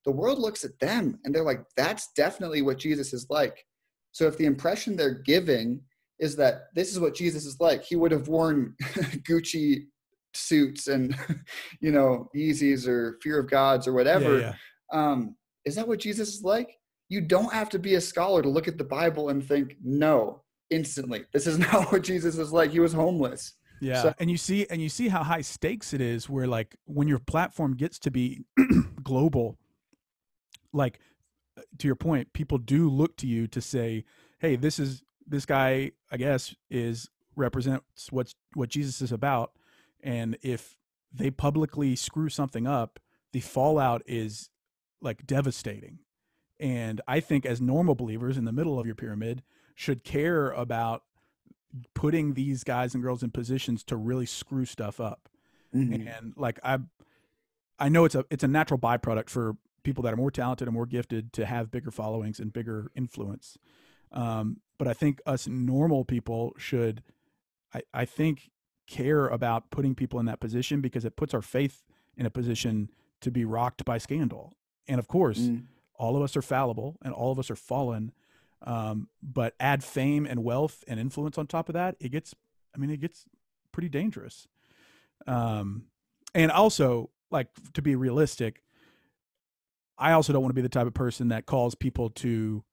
[0.04, 3.64] The world looks at them and they're like, that's definitely what Jesus is like.
[4.12, 5.82] So if the impression they're giving
[6.20, 8.76] is that this is what Jesus is like, he would have worn
[9.28, 9.86] Gucci
[10.36, 11.16] suits and,
[11.80, 14.40] you know, Yeezys or Fear of Gods or whatever.
[14.40, 14.54] Yeah,
[14.94, 15.12] yeah.
[15.12, 16.78] Um, is that what Jesus is like?
[17.10, 20.42] You don't have to be a scholar to look at the Bible and think, no,
[20.70, 22.72] instantly, this is not what Jesus is like.
[22.72, 23.54] He was homeless.
[23.84, 24.02] Yeah.
[24.02, 27.10] So, and you see and you see how high stakes it is where like when
[27.10, 28.46] your platform gets to be
[29.04, 29.58] global
[30.72, 31.00] like
[31.80, 34.06] to your point people do look to you to say
[34.40, 39.52] hey this is this guy I guess is represents what's what Jesus is about
[40.04, 40.76] and if
[41.12, 43.00] they publicly screw something up
[43.32, 44.50] the fallout is
[45.02, 46.00] like devastating
[46.60, 49.44] and I think as normal believers in the middle of your pyramid
[49.76, 51.04] should care about
[51.94, 55.28] putting these guys and girls in positions to really screw stuff up.
[55.76, 56.08] Mm-hmm.
[56.08, 56.80] And like I
[57.80, 60.76] I know it's a it's a natural byproduct for people that are more talented and
[60.76, 63.58] more gifted to have bigger followings and bigger influence.
[64.12, 67.04] Um, but I think us normal people should
[67.74, 68.52] I, I think
[68.94, 71.84] care about putting people in that position because it puts our faith
[72.16, 72.90] in a position
[73.22, 74.54] to be rocked by scandal.
[74.88, 75.64] And of course, mm.
[75.96, 78.12] all of us are fallible and all of us are fallen
[78.66, 82.34] um, but add fame and wealth and influence on top of that, it gets,
[82.74, 83.26] I mean, it gets
[83.72, 84.48] pretty dangerous.
[85.28, 85.86] Um,
[86.34, 88.64] and also, like, to be realistic,
[89.98, 92.64] I also don't want to be the type of person that calls people to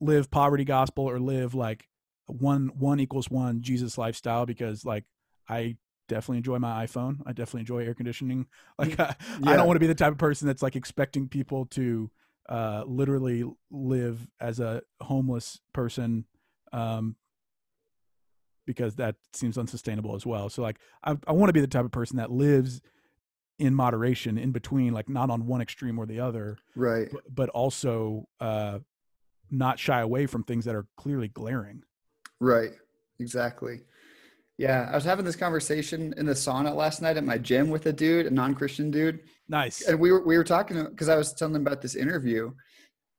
[0.00, 1.88] live poverty gospel or live like
[2.26, 5.04] one one equals one Jesus lifestyle because like
[5.50, 5.76] I
[6.08, 7.18] definitely enjoy my iPhone.
[7.26, 8.46] I definitely enjoy air conditioning.
[8.78, 9.50] Like I, yeah.
[9.50, 12.10] I don't want to be the type of person that's like expecting people to
[12.48, 16.24] uh, literally live as a homeless person
[16.72, 17.16] um,
[18.66, 20.48] because that seems unsustainable as well.
[20.48, 22.80] So like I, I want to be the type of person that lives
[23.58, 26.56] in moderation in between, like not on one extreme or the other.
[26.74, 27.08] Right.
[27.12, 28.78] But, but also uh,
[29.50, 31.82] not shy away from things that are clearly glaring.
[32.40, 32.72] Right.
[33.18, 33.82] Exactly.
[34.60, 37.86] Yeah, I was having this conversation in the sauna last night at my gym with
[37.86, 39.20] a dude, a non-Christian dude.
[39.48, 39.80] Nice.
[39.88, 42.52] And we were we were talking because I was telling him about this interview,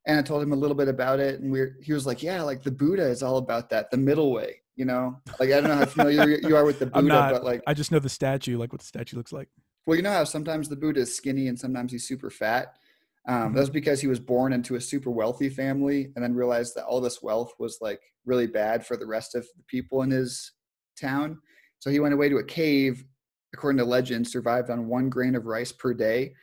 [0.06, 2.22] and I told him a little bit about it, and we are he was like,
[2.22, 5.60] "Yeah, like the Buddha is all about that, the middle way." You know, like I
[5.60, 7.98] don't know how familiar you are with the Buddha, not, but like I just know
[7.98, 9.50] the statue, like what the statue looks like.
[9.88, 12.76] Well, you know how sometimes the Buddha is skinny and sometimes he's super fat.
[13.28, 13.56] Um, mm-hmm.
[13.56, 17.02] That's because he was born into a super wealthy family and then realized that all
[17.02, 20.52] this wealth was like really bad for the rest of the people in his
[21.02, 21.40] town.
[21.80, 23.04] So he went away to a cave,
[23.54, 26.34] according to legend, survived on one grain of rice per day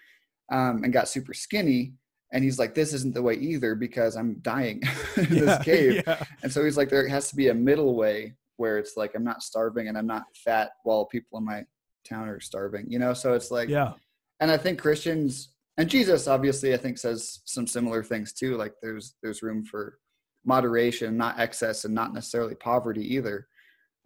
[0.51, 1.95] um, and got super skinny.
[2.33, 4.83] And he's like, this isn't the way either because I'm dying
[5.17, 6.03] in yeah, this cave.
[6.07, 6.23] Yeah.
[6.43, 9.25] And so he's like, there has to be a middle way where it's like, I'm
[9.25, 11.65] not starving and I'm not fat while people in my
[12.05, 13.15] town are starving, you know?
[13.15, 13.93] So it's like, yeah.
[14.41, 18.57] And I think Christians and Jesus obviously I think says some similar things too.
[18.57, 19.99] Like there's, there's room for
[20.45, 23.47] moderation, not excess and not necessarily poverty either.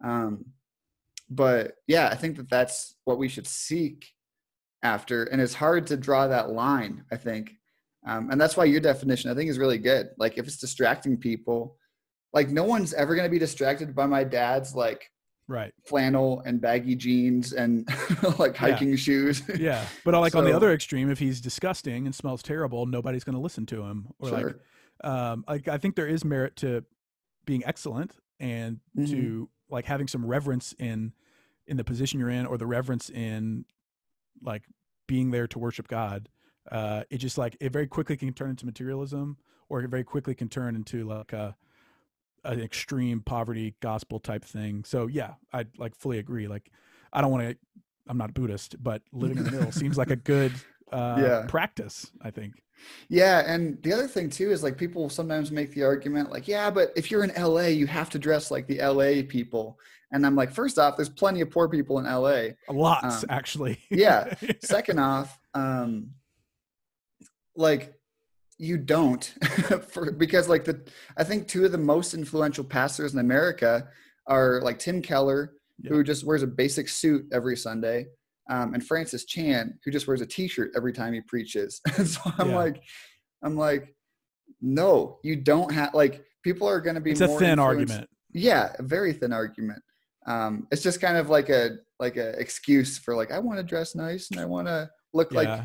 [0.02, 0.46] Um,
[1.30, 4.06] but yeah, I think that that's what we should seek
[4.82, 7.04] after, and it's hard to draw that line.
[7.10, 7.52] I think,
[8.06, 10.10] um, and that's why your definition I think is really good.
[10.18, 11.76] Like if it's distracting people,
[12.32, 15.08] like no one's ever going to be distracted by my dad's like
[15.48, 17.88] right flannel and baggy jeans and
[18.38, 18.96] like hiking yeah.
[18.96, 19.42] shoes.
[19.56, 23.24] yeah, but like so, on the other extreme, if he's disgusting and smells terrible, nobody's
[23.24, 24.08] going to listen to him.
[24.18, 24.38] Or sure.
[25.02, 26.84] like, um, like I think there is merit to
[27.44, 29.12] being excellent and mm-hmm.
[29.12, 31.12] to like having some reverence in
[31.66, 33.64] in the position you're in, or the reverence in
[34.42, 34.62] like
[35.08, 36.28] being there to worship God.
[36.70, 40.34] Uh, it just like it very quickly can turn into materialism, or it very quickly
[40.34, 41.56] can turn into like a
[42.44, 44.84] an extreme poverty gospel type thing.
[44.84, 46.46] So yeah, I like fully agree.
[46.46, 46.70] Like
[47.12, 47.56] I don't want to
[48.08, 50.52] I'm not a Buddhist, but living in the middle seems like a good
[50.92, 51.46] uh, yeah.
[51.48, 52.54] practice, I think.
[53.08, 56.70] Yeah, and the other thing too is like people sometimes make the argument like, yeah,
[56.70, 59.78] but if you're in LA, you have to dress like the LA people.
[60.10, 62.54] And I'm like, first off, there's plenty of poor people in LA.
[62.68, 63.78] Lots, um, actually.
[63.88, 64.34] yeah.
[64.60, 66.10] Second off, um,
[67.56, 67.94] like
[68.58, 69.24] you don't
[69.88, 70.80] for, because like the
[71.16, 73.88] i think two of the most influential pastors in america
[74.26, 75.54] are like tim keller
[75.88, 78.06] who just wears a basic suit every sunday
[78.52, 82.20] um, and francis chan who just wears a t-shirt every time he preaches and so
[82.38, 82.56] i'm yeah.
[82.56, 82.82] like
[83.42, 83.94] i'm like
[84.60, 88.72] no you don't have like people are going to be it's a thin argument yeah
[88.78, 89.82] a very thin argument
[90.24, 93.64] um, it's just kind of like a like a excuse for like i want to
[93.64, 95.38] dress nice and i want to look yeah.
[95.40, 95.60] like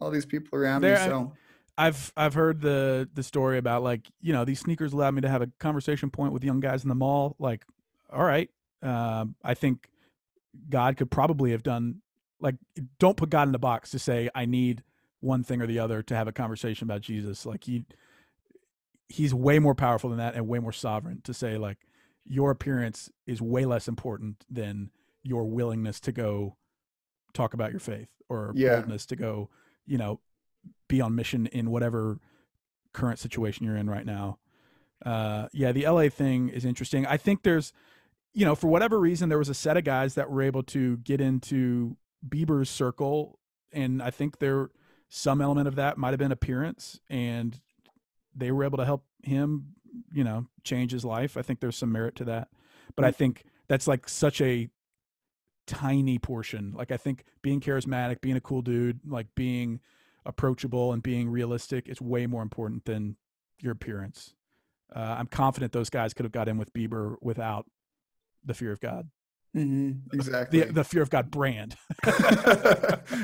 [0.00, 1.32] all these people around there, me so
[1.80, 5.30] I've I've heard the the story about like you know these sneakers allowed me to
[5.30, 7.36] have a conversation point with young guys in the mall.
[7.38, 7.64] Like,
[8.12, 8.50] all right,
[8.82, 9.88] uh, I think
[10.68, 12.02] God could probably have done
[12.40, 12.56] like
[12.98, 14.82] don't put God in the box to say I need
[15.20, 17.44] one thing or the other to have a conversation about Jesus.
[17.44, 17.84] Like he
[19.08, 21.78] he's way more powerful than that and way more sovereign to say like
[22.24, 24.90] your appearance is way less important than
[25.22, 26.56] your willingness to go
[27.34, 28.76] talk about your faith or yeah.
[28.76, 29.50] boldness to go
[29.84, 30.20] you know
[30.88, 32.18] be on mission in whatever
[32.92, 34.38] current situation you're in right now.
[35.04, 37.06] Uh, yeah, the LA thing is interesting.
[37.06, 37.72] I think there's,
[38.34, 40.98] you know, for whatever reason, there was a set of guys that were able to
[40.98, 43.38] get into Bieber's circle,
[43.72, 44.70] and I think there
[45.08, 47.60] some element of that might have been appearance, and
[48.34, 49.74] they were able to help him,
[50.12, 51.36] you know, change his life.
[51.36, 52.48] I think there's some merit to that,
[52.94, 53.16] but I mm.
[53.16, 54.68] think that's like such a
[55.66, 56.72] tiny portion.
[56.76, 59.80] Like I think being charismatic, being a cool dude, like being
[60.26, 63.16] approachable and being realistic is way more important than
[63.60, 64.34] your appearance.
[64.94, 67.66] Uh, I'm confident those guys could have got in with Bieber without
[68.44, 69.08] the fear of God.
[69.56, 70.60] Mm-hmm, exactly.
[70.60, 71.76] The, the, fear of God brand.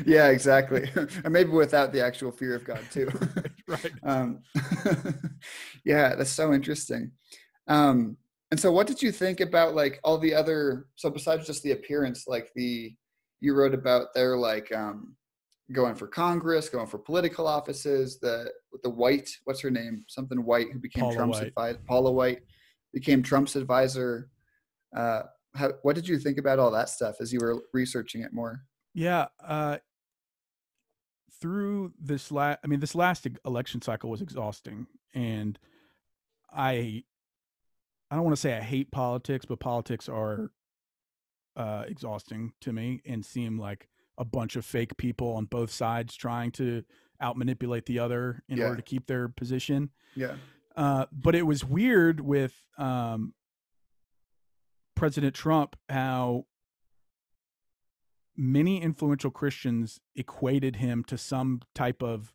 [0.04, 0.90] yeah, exactly.
[1.24, 3.08] and maybe without the actual fear of God too.
[3.68, 3.92] right.
[4.02, 4.40] Um,
[5.84, 7.12] yeah, that's so interesting.
[7.68, 8.16] Um,
[8.50, 11.72] and so what did you think about like all the other, so besides just the
[11.72, 12.94] appearance, like the,
[13.40, 15.14] you wrote about their like, um,
[15.72, 18.18] going for Congress, going for political offices.
[18.20, 18.50] The
[18.82, 20.04] the White, what's her name?
[20.08, 21.80] Something White, who became Paula Trump's advisor.
[21.86, 22.40] Paula White
[22.92, 24.30] became Trump's advisor.
[24.96, 25.22] Uh,
[25.56, 28.62] how, what did you think about all that stuff as you were researching it more?
[28.94, 29.78] Yeah, uh,
[31.40, 35.58] through this last, I mean, this last election cycle was exhausting, and
[36.52, 37.04] I,
[38.10, 40.50] I don't want to say I hate politics, but politics are
[41.56, 43.88] uh, exhausting to me and seem like
[44.18, 46.82] a bunch of fake people on both sides trying to
[47.20, 48.64] out manipulate the other in yeah.
[48.64, 49.90] order to keep their position.
[50.14, 50.34] Yeah.
[50.76, 53.32] Uh, but it was weird with um,
[54.96, 56.46] President Trump how
[58.36, 62.34] many influential Christians equated him to some type of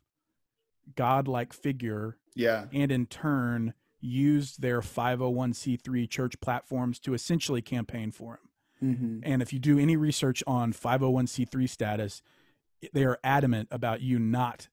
[0.96, 2.16] godlike figure.
[2.34, 2.64] Yeah.
[2.72, 8.48] And in turn used their 501c3 church platforms to essentially campaign for him.
[8.82, 9.18] Mm-hmm.
[9.22, 12.22] And if you do any research on 501c3 status,
[12.92, 14.68] they are adamant about you not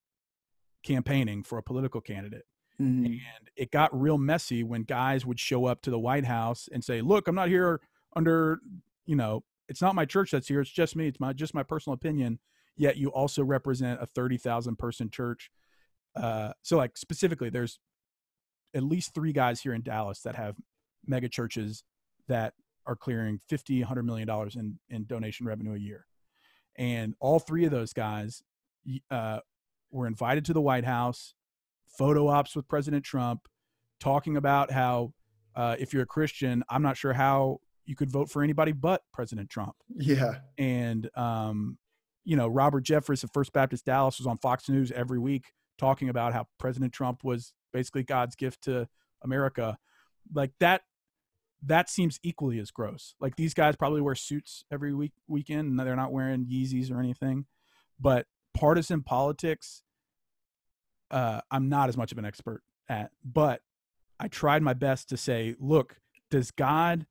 [0.82, 2.46] campaigning for a political candidate.
[2.80, 3.04] Mm-hmm.
[3.04, 6.82] And it got real messy when guys would show up to the White House and
[6.84, 7.80] say, "Look, I'm not here
[8.16, 8.60] under,
[9.06, 10.60] you know, it's not my church that's here.
[10.60, 11.08] It's just me.
[11.08, 12.38] It's my just my personal opinion.
[12.76, 15.50] Yet you also represent a 30,000 person church.
[16.16, 17.78] Uh, so like specifically, there's
[18.74, 20.56] at least three guys here in Dallas that have
[21.06, 21.84] mega churches
[22.28, 22.54] that
[22.86, 26.06] are clearing 50 100 million dollars in in donation revenue a year
[26.76, 28.42] and all three of those guys
[29.10, 29.40] uh,
[29.90, 31.34] were invited to the white house
[31.96, 33.40] photo ops with president trump
[33.98, 35.12] talking about how
[35.56, 39.02] uh, if you're a christian i'm not sure how you could vote for anybody but
[39.12, 41.76] president trump yeah and um,
[42.24, 46.08] you know robert jeffress of first baptist dallas was on fox news every week talking
[46.08, 48.86] about how president trump was basically god's gift to
[49.22, 49.76] america
[50.34, 50.82] like that
[51.62, 53.14] that seems equally as gross.
[53.20, 56.98] Like these guys probably wear suits every week weekend and they're not wearing Yeezys or
[56.98, 57.46] anything.
[57.98, 59.82] But partisan politics,
[61.10, 63.10] uh, I'm not as much of an expert at.
[63.24, 63.62] But
[64.18, 66.00] I tried my best to say, look,
[66.30, 67.06] does God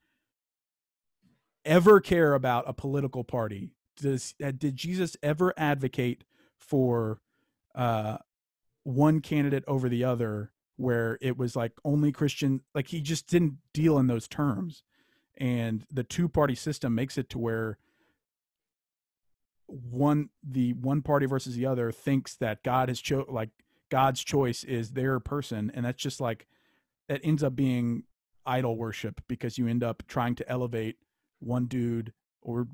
[1.66, 3.72] ever care about a political party?
[3.98, 6.24] Does uh, did Jesus ever advocate
[6.58, 7.20] for
[7.76, 8.18] uh,
[8.84, 12.62] one candidate over the other, where it was like only Christian?
[12.74, 14.84] Like he just didn't deal in those terms,
[15.38, 17.78] and the two party system makes it to where
[19.68, 23.50] one the one party versus the other thinks that God has cho like
[23.90, 26.48] God's choice is their person, and that's just like
[27.08, 28.04] that ends up being
[28.46, 30.98] idol worship because you end up trying to elevate
[31.40, 32.68] one dude or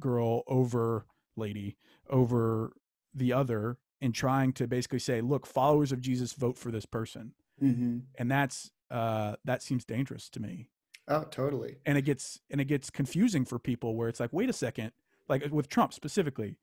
[0.00, 1.06] girl over
[1.36, 1.76] lady
[2.08, 2.72] over
[3.14, 7.32] the other and trying to basically say look followers of jesus vote for this person
[7.62, 7.98] Mm-hmm.
[8.18, 10.68] and that's uh that seems dangerous to me
[11.08, 11.76] Oh, totally.
[11.86, 14.92] and it gets and it gets confusing for people where it's like wait a second
[15.28, 16.56] like with trump specifically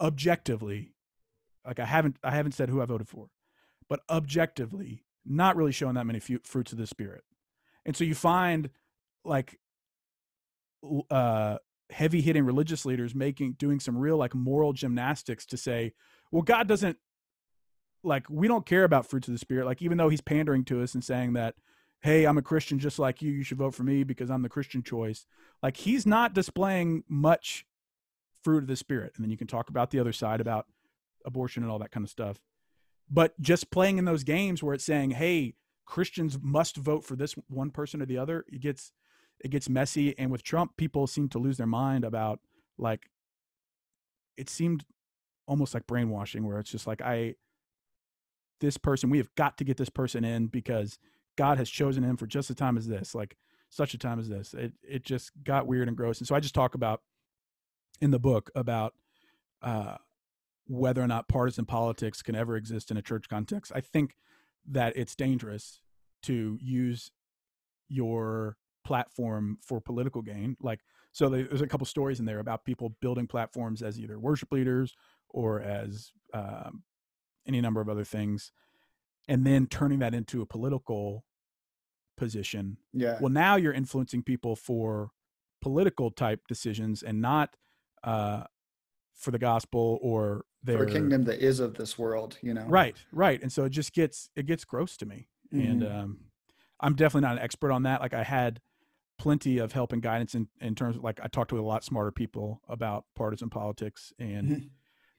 [0.00, 0.92] objectively
[1.66, 3.28] like i haven't i haven't said who i voted for
[3.88, 7.24] but objectively not really showing that many fruits of the spirit.
[7.86, 8.70] And so you find
[9.24, 9.58] like
[11.10, 11.56] uh
[11.90, 15.94] heavy hitting religious leaders making doing some real like moral gymnastics to say
[16.30, 16.98] well god doesn't
[18.02, 20.82] like we don't care about fruits of the spirit like even though he's pandering to
[20.82, 21.54] us and saying that
[22.02, 24.48] hey i'm a christian just like you you should vote for me because i'm the
[24.48, 25.24] christian choice
[25.62, 27.64] like he's not displaying much
[28.44, 29.12] fruit of the spirit.
[29.16, 30.66] And then you can talk about the other side about
[31.24, 32.40] abortion and all that kind of stuff.
[33.10, 35.54] But just playing in those games where it's saying hey
[35.86, 38.92] christians must vote for this one person or the other it gets
[39.40, 40.18] it gets messy.
[40.18, 42.40] And with trump people seem to lose their mind about
[42.78, 43.10] like
[44.36, 44.84] it seemed
[45.46, 47.34] almost like brainwashing where it's just like i
[48.60, 50.98] this person we have got to get this person in because
[51.36, 53.36] god has chosen him for just a time as this like
[53.74, 54.54] such a time as this.
[54.54, 56.18] It it just got weird and gross.
[56.18, 57.02] And so i just talk about
[58.00, 58.94] in the book about
[59.62, 59.96] uh
[60.66, 64.14] whether or not partisan politics can ever exist in a church context i think
[64.66, 65.80] that it's dangerous
[66.22, 67.10] to use
[67.88, 70.80] your platform for political gain like
[71.12, 74.94] so there's a couple stories in there about people building platforms as either worship leaders
[75.28, 76.82] or as um,
[77.46, 78.52] any number of other things
[79.28, 81.24] and then turning that into a political
[82.16, 83.18] position Yeah.
[83.20, 85.10] well now you're influencing people for
[85.60, 87.56] political type decisions and not
[88.02, 88.44] uh,
[89.14, 92.64] for the gospel or their For a kingdom that is of this world, you know.
[92.66, 95.94] right right and so it just gets it gets gross to me and Mhm.
[96.02, 96.18] um,
[96.80, 98.60] i'm definitely not an expert on that like i had
[99.18, 101.84] plenty of help and guidance in, in terms of like i talked to a lot
[101.84, 104.70] smarter people about partisan politics and Mhm.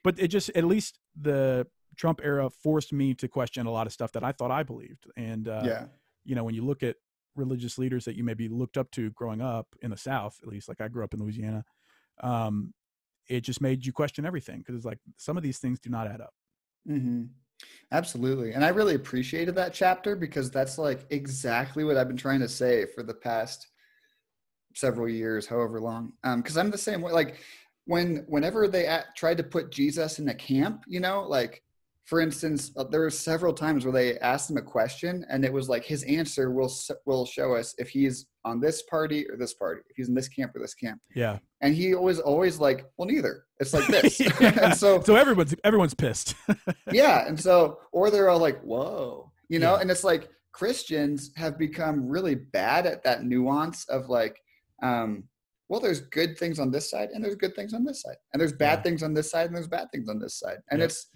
[0.04, 1.66] but it just at least the
[1.96, 5.08] trump era forced me to question a lot of stuff that i thought i believed
[5.16, 5.86] and uh, yeah.
[6.26, 6.98] you know when you look at
[7.36, 10.68] religious leaders that you maybe looked up to growing up in the south at least
[10.68, 11.64] like i grew up in louisiana
[12.22, 12.74] um,
[13.28, 16.08] it just made you question everything because it's like some of these things do not
[16.08, 16.34] add up
[16.88, 17.24] hmm
[17.92, 18.54] Absolutely.
[18.54, 22.50] And I really appreciated that chapter because that's like exactly what I've been trying to
[22.50, 23.68] say for the past
[24.74, 26.14] several years, however long.
[26.24, 27.12] Um, cause I'm the same way.
[27.12, 27.38] Like
[27.86, 31.64] when, whenever they at, tried to put Jesus in a camp, you know, like
[32.06, 35.52] for instance, uh, there were several times where they asked him a question and it
[35.52, 36.72] was like his answer will,
[37.08, 40.28] will show us if he's on this party or this party, if he's in this
[40.28, 41.02] camp or this camp.
[41.16, 43.46] yeah And he was always like, well, neither.
[43.60, 44.22] It's like this.
[44.42, 46.36] And so so everyone's everyone's pissed
[46.92, 49.82] yeah and so or they're all like whoa you know Yeah.
[49.82, 54.38] and it's like christians have become really bad at that nuance of like
[54.84, 55.24] um
[55.70, 58.40] well there's good things on this side and there's good things on this side and
[58.40, 58.84] there's bad Yeah.
[58.84, 60.90] things on this side and there's bad things on this side and Yep.
[60.90, 61.08] it's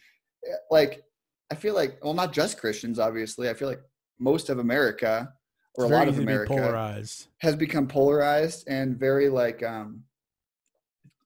[0.72, 1.04] like
[1.52, 3.50] i feel like well not just christians obviously.
[3.50, 3.82] I feel like
[4.20, 5.32] most of america
[5.76, 7.28] or It's a lot of america polarized.
[7.40, 10.04] has become polarized and very like um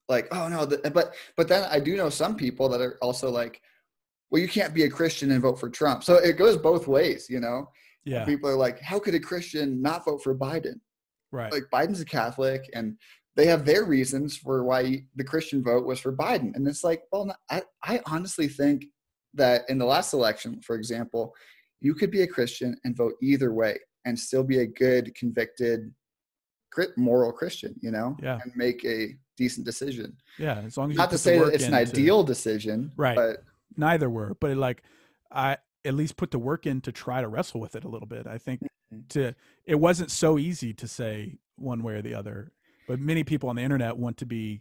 [0.08, 3.30] like oh no the, but but then i do know some people that are also
[3.30, 3.60] like
[4.30, 6.04] well you can't be a christian and vote for trump.
[6.04, 7.68] So it goes both ways you know?
[8.04, 8.24] Yeah.
[8.26, 10.80] people are like how could a christian not vote for biden?
[11.32, 11.50] Right.
[11.52, 12.96] Like biden's a catholic and
[13.34, 16.54] they have their reasons for why the christian vote was for biden.
[16.54, 18.84] And it's like well i i honestly think
[19.34, 21.34] that in the last election for example
[21.80, 25.92] you could be a christian and vote either way and still be a good convicted
[26.96, 28.40] moral christian you know Yeah.
[28.42, 31.74] and make a decent decision yeah as long as not to say that it's an
[31.74, 33.16] in to- ideal decision Right.
[33.16, 33.44] but
[33.76, 34.82] neither were but like
[35.30, 38.08] i at least put the work in to try to wrestle with it a little
[38.08, 38.60] bit i think
[38.92, 39.08] Mhm.
[39.10, 42.50] to it wasn't so easy to say one way or the other
[42.88, 44.60] but many people on the internet want to be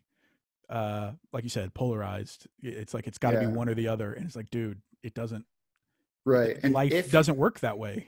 [0.70, 3.48] uh like you said polarized it's like it's got to Yeah.
[3.48, 5.46] be one or the other and it's like dude it doesn't
[6.26, 8.08] right and life if doesn't work that way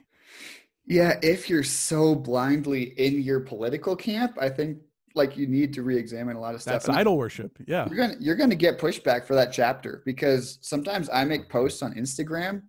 [0.88, 4.78] Yeah, if you're so blindly in your political camp, I think
[5.16, 6.74] like you need to re-examine a lot of stuff.
[6.74, 10.58] that's And idol worship yeah You're gonna you're gonna get pushback for that chapter because
[10.62, 12.62] sometimes I make posts on Instagram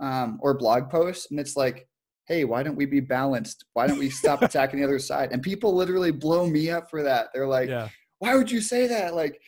[0.00, 1.86] um, or blog posts, and it's like,
[2.24, 3.66] hey, why don't we be balanced?
[3.74, 5.30] Why don't we stop attacking the other side?
[5.32, 7.28] And people literally blow me up for that.
[7.34, 7.88] They're like, yeah.
[8.20, 9.14] Why would you say that?
[9.16, 9.40] Like,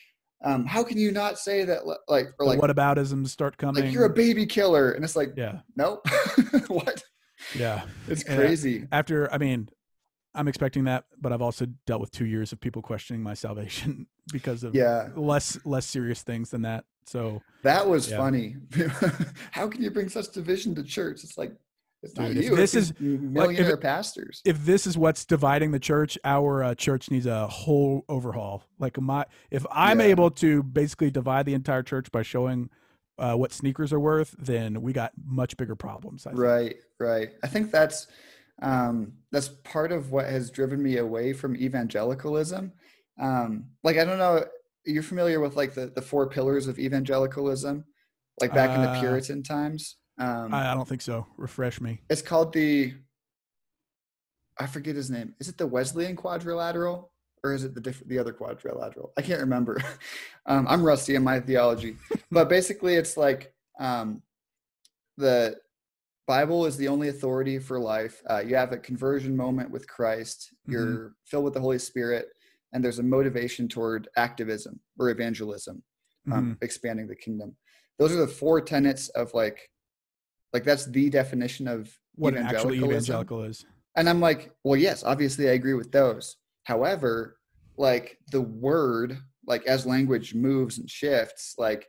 [0.44, 1.86] um, how can you not say that?
[2.08, 3.84] Like, or like, what aboutisms start coming?
[3.84, 6.04] like you're a baby killer, and it's like, yeah, nope.
[6.66, 7.00] what?
[7.54, 7.84] yeah.
[8.08, 8.88] It's And, uh, crazy.
[8.90, 9.68] After, I mean,
[10.34, 14.06] I'm expecting that, but I've also dealt with two years of people questioning my salvation
[14.32, 16.84] because of Yeah, less less serious things than that.
[17.06, 18.16] So, that was Yeah.
[18.16, 18.56] funny.
[19.52, 21.22] how can you bring such division to church?
[21.24, 21.52] It's like,
[22.02, 22.56] it's Dude, if you.
[22.56, 24.42] this it's is- these if millionaire pastors.
[24.44, 28.64] if this is what's dividing the church, our uh, church needs a whole overhaul.
[28.78, 30.06] Like my, if I'm Yeah.
[30.06, 32.70] able to basically divide the entire church by showing
[33.18, 36.26] uh, what sneakers are worth, then we got much bigger problems.
[36.32, 37.28] Right, right.
[37.42, 38.06] I think that's
[38.62, 42.72] um, that's part of what has driven me away from evangelicalism.
[43.20, 44.44] Um, like I don't know,
[44.86, 47.84] you're familiar with like the the four pillars of evangelicalism,
[48.40, 49.96] like back in the Uh, Puritan times.
[50.22, 51.26] Um, I, I don't think so.
[51.36, 52.00] Refresh me.
[52.08, 52.94] it's called the
[54.58, 55.34] I forget his name.
[55.40, 57.10] Is it the Wesleyan quadrilateral
[57.42, 59.12] or is it the different the other quadrilateral?
[59.16, 59.78] I can't remember.
[60.46, 61.96] um, I'm rusty in my theology,
[62.30, 64.22] but basically it's like um,
[65.16, 65.56] the
[66.26, 68.22] Bible is the only authority for life.
[68.30, 70.54] Uh, you have a conversion moment with Christ.
[70.66, 72.28] You're filled with the Holy Spirit,
[72.72, 75.82] and there's a motivation toward activism or evangelism,
[76.30, 77.56] um, expanding the kingdom.
[77.98, 79.68] Those are the four tenets of like,
[80.52, 82.90] like that's the definition of What actually evangelicalism.
[83.14, 83.64] evangelical is.
[83.96, 86.36] And I'm like, well, yes, obviously I agree with those.
[86.64, 87.36] However,
[87.76, 91.88] like the word, like as language moves and shifts, like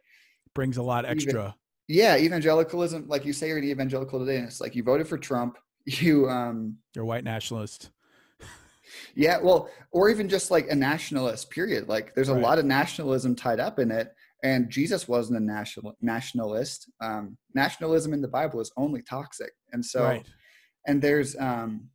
[0.56, 1.56] Brings a lot Even- extra.
[1.88, 5.18] yeah, evangelicalism, like you say you're an evangelical today, and it's like you voted for
[5.18, 7.90] Trump, you um You're white nationalist.
[9.16, 11.88] yeah, well, or even just like a nationalist, period.
[11.88, 12.44] Like there's a Right.
[12.44, 14.14] lot of nationalism tied up in it.
[14.44, 16.90] And Jesus wasn't a national nationalist.
[17.02, 19.52] Um, nationalism in the Bible is only toxic.
[19.72, 20.26] And so right.
[20.86, 21.90] and there's um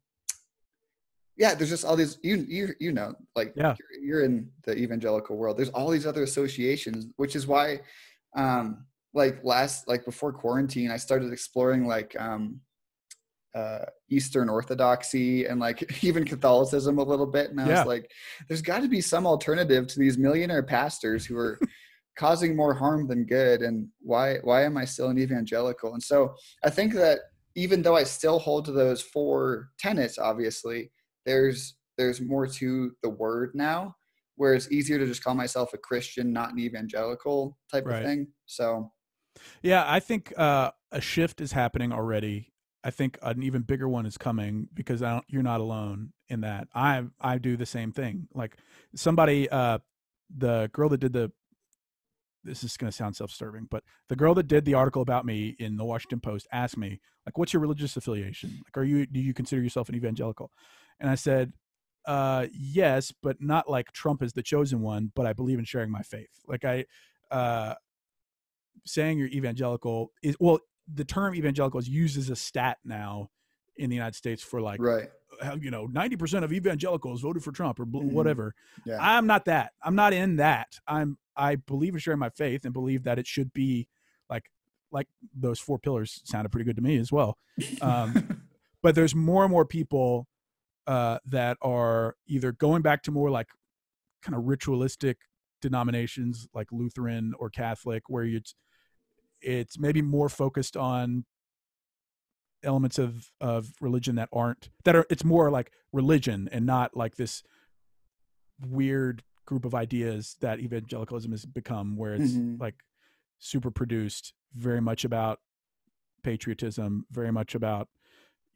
[1.37, 3.75] yeah there's just all these you you you know like Yeah.
[3.79, 7.81] you're, you're in the evangelical world there's all these other associations which is why
[8.37, 12.61] um like last like before quarantine i started exploring like um
[13.55, 17.79] uh eastern orthodoxy and like even catholicism a little bit and i Yeah.
[17.81, 18.11] was like
[18.49, 21.59] there's got to be some alternative to these millionaire pastors who are
[22.19, 26.35] causing more harm than good and why why am i still an evangelical and so
[26.65, 27.21] i think that
[27.59, 30.93] even though I still hold to those four tenets, obviously,
[31.27, 33.97] there's there's more to the word now,
[34.37, 38.03] where it's easier to just call myself a Christian, not an evangelical type Right.
[38.03, 38.29] of thing.
[38.47, 38.93] So
[39.61, 42.53] Yeah, I think uh, a shift is happening already.
[42.85, 46.43] I think an even bigger one is coming because I don't, you're not alone in
[46.43, 46.69] that.
[46.73, 48.29] I I do the same thing.
[48.33, 48.57] Like
[48.95, 49.79] somebody, uh,
[50.37, 51.33] the girl that did the.
[52.49, 55.57] This is going to sound self-serving, but the girl that did the article about me
[55.59, 58.51] in the Washington Post asked me, like, "What's your religious affiliation?
[58.65, 60.51] Like, are you do you consider yourself an evangelical?"
[60.99, 61.53] And I said,
[62.07, 65.13] uh, "Yes, but not like Trump is the chosen one.
[65.15, 66.31] But I believe in sharing my faith.
[66.47, 66.87] Like I,
[67.31, 67.75] uh,
[68.85, 70.59] saying you're evangelical is well
[70.93, 73.29] the term evangelical is used as a stat now
[73.77, 75.11] in the united states for like right,
[75.61, 78.13] you know 90% of evangelicals voted for trump or bl- Mhm.
[78.13, 78.55] whatever.
[78.85, 79.73] Yeah, i'm not that.
[79.83, 80.79] I'm not in that.
[80.87, 83.89] I'm i believe in sharing my faith and believe that it should be
[84.29, 84.51] like
[84.91, 87.37] like those four pillars sounded pretty good to me as well.
[87.83, 88.43] Um,
[88.83, 90.27] but there's more and more people
[90.87, 93.49] uh, that are either going back to more like
[94.23, 95.19] kind of ritualistic
[95.61, 98.55] denominations like Lutheran or Catholic, where it's
[99.41, 101.25] it's maybe more focused on
[102.65, 107.17] elements of of religion that aren't that are it's more like religion and not like
[107.17, 107.43] this
[108.67, 112.61] weird group of ideas that evangelicalism has become where it's Mhm.
[112.61, 112.75] like
[113.39, 115.41] super produced very much about
[116.23, 117.89] patriotism very much about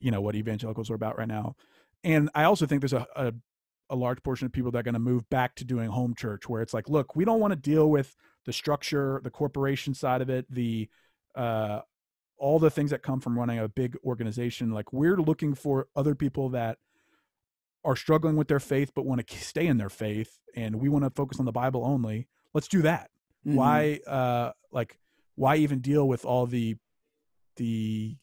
[0.00, 1.55] you know what evangelicals are about right now
[2.03, 3.32] and i also think there's a, a,
[3.90, 6.48] a large portion of people that are going to move back to doing home church
[6.48, 10.20] where it's like look we don't want to deal with the structure the corporation side
[10.20, 10.88] of it the
[11.36, 11.80] uh
[12.43, 16.14] all the things that come from running a big organization like we're looking for other
[16.14, 16.76] people that
[17.84, 21.05] are struggling with their faith but want to stay in their faith and we want
[21.05, 23.09] to focus on the bible only let's do that
[23.47, 23.55] Mhm.
[23.55, 24.99] why uh like
[25.36, 26.76] why even deal with all the
[27.57, 28.16] the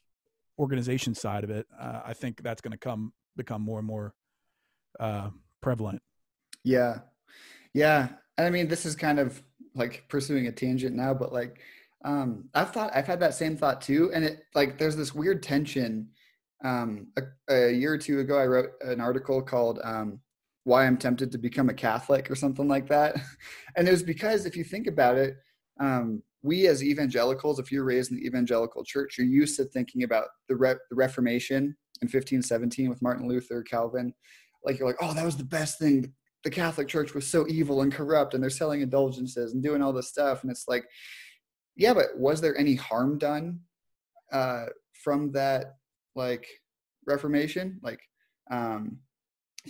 [0.58, 4.14] organization side of it uh, i think that's going to come become more and more
[5.00, 5.30] uh
[5.62, 6.02] prevalent
[6.64, 7.00] Yeah.
[7.74, 8.10] Yeah.
[8.38, 9.42] And I mean, this is kind of
[9.76, 11.60] like pursuing a tangent now, but like,
[12.06, 14.12] um, I've thought, I've had that same thought too.
[14.14, 16.10] And it like, there's this weird tension.
[16.64, 20.20] Um, a, a year or two ago, I wrote an article called, um,
[20.66, 23.16] why I'm tempted to become a Catholic or something like that.
[23.76, 25.36] And it was because if you think about it,
[25.80, 30.04] um, we as evangelicals, if you're raised in the evangelical church, you're used to thinking
[30.04, 34.14] about the, Re- the Reformation in 1517 with Martin Luther, Calvin,
[34.64, 36.14] like you're like, oh, that was the best thing.
[36.44, 39.94] The Catholic Church was so evil and corrupt, and they're selling indulgences and doing all
[39.94, 40.42] this stuff.
[40.42, 40.86] And it's like,
[41.80, 43.62] yeah, but was there any harm done
[44.34, 44.66] uh,
[45.02, 45.78] from that
[46.14, 46.46] like
[47.08, 47.80] Reformation?
[47.82, 48.02] Like,
[48.52, 48.98] um,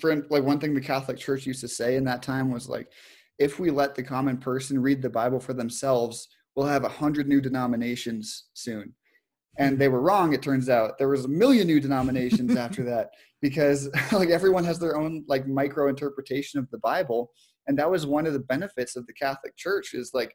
[0.02, 2.92] for like one thing the Catholic Church used to say in that time was like,
[3.38, 7.28] if we let the common person read the Bible for themselves, we'll have a hundred
[7.28, 8.96] new denominations soon.
[9.60, 10.34] And they were wrong.
[10.34, 14.80] It turns out there was a million new denominations after that because like everyone has
[14.80, 17.32] their own like micro interpretation of the Bible,
[17.68, 20.34] and that was one of the benefits of the Catholic Church is like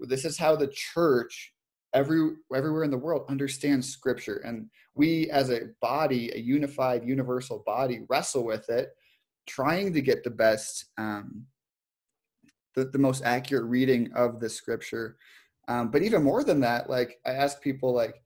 [0.00, 1.52] this is how the church
[1.92, 4.42] every everywhere in the world understands scripture.
[4.44, 8.90] And we as a body a unified universal body wrestle with it
[9.46, 11.46] trying to get the best um,
[12.74, 15.16] the, the most accurate reading of the scripture.
[15.68, 18.22] Um, but even more than that like i ask people like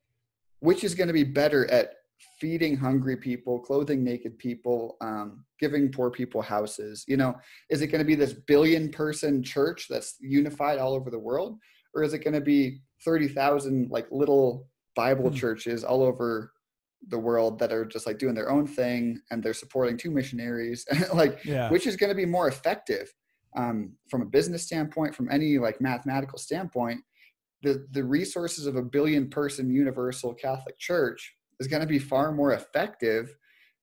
[0.61, 1.97] which is going to be better at
[2.41, 7.35] feeding hungry people clothing naked people um, giving poor people houses you know
[7.70, 11.59] is it going to be this billion person church that's unified all over the world
[11.95, 15.37] or is it going to be 30,000 like little bible mm-hmm.
[15.37, 16.53] churches all over
[17.09, 20.87] the world that are just like doing their own thing and they're supporting two missionaries
[21.14, 21.70] like yeah.
[21.70, 23.12] which is going to be more effective
[23.57, 27.01] um, from a business standpoint, from any like mathematical standpoint,
[27.62, 32.33] the, the resources of a billion person universal Catholic Church is going to be far
[32.33, 33.35] more effective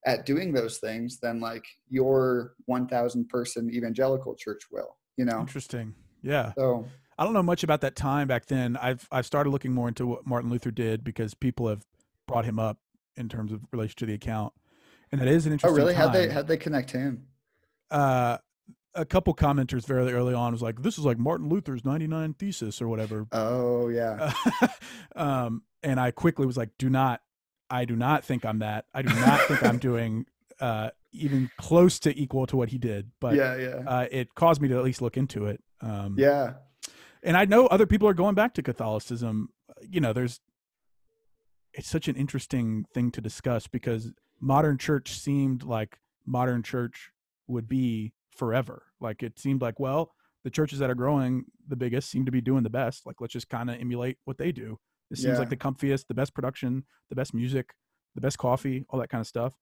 [0.06, 5.40] at doing those things than like your 1000 person evangelical church will, you know?
[5.40, 5.94] Interesting.
[6.24, 6.54] Yeah.
[6.58, 8.78] So I don't know much about that time back then.
[8.78, 11.86] I've, I've started looking more into what Martin Luther did because people have
[12.28, 12.78] brought him up
[13.16, 14.54] in terms of relation to the account.
[15.12, 15.78] And that is an interesting.
[15.78, 15.94] Oh, really?
[15.94, 16.04] Time.
[16.04, 17.28] How'd they, how'd they connect him?
[17.90, 18.38] Uh,
[18.96, 22.82] a couple commenters very early on was like, "This is like Martin Luther's 99 thesis
[22.82, 24.34] or whatever." Oh yeah.
[25.16, 27.22] um, and I quickly was like, "Do not,
[27.72, 28.86] I do not think I'm that.
[28.94, 30.26] I do not think I'm doing
[30.60, 33.84] uh, even close to equal to what he did." But yeah, yeah.
[33.88, 35.64] Uh, it caused me to at least look into it.
[35.82, 36.54] Um, yeah.
[37.24, 39.50] And I know other people are going back to Catholicism.
[39.82, 40.42] You know, there's
[41.74, 47.12] it's such an interesting thing to discuss because modern church seemed like modern church
[47.48, 48.84] would be forever.
[49.00, 50.12] Like it seemed like, well,
[50.44, 53.06] the churches that are growing the biggest seem to be doing the best.
[53.06, 54.80] Like let's just kind of emulate what they do.
[55.12, 55.40] It seems yeah.
[55.40, 57.74] like the comfiest, the best production, the best music,
[58.16, 59.54] the best coffee, all that kind of stuff.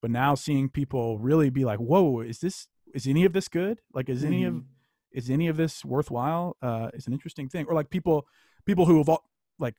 [0.00, 3.80] But now seeing people really be like, "Whoa, is this is any of this good?
[3.92, 4.58] Like is any mm-hmm.
[4.58, 4.64] of
[5.12, 7.66] is any of this worthwhile?" Uh is an interesting thing.
[7.66, 8.26] Or like people
[8.64, 9.24] people who have all,
[9.58, 9.74] like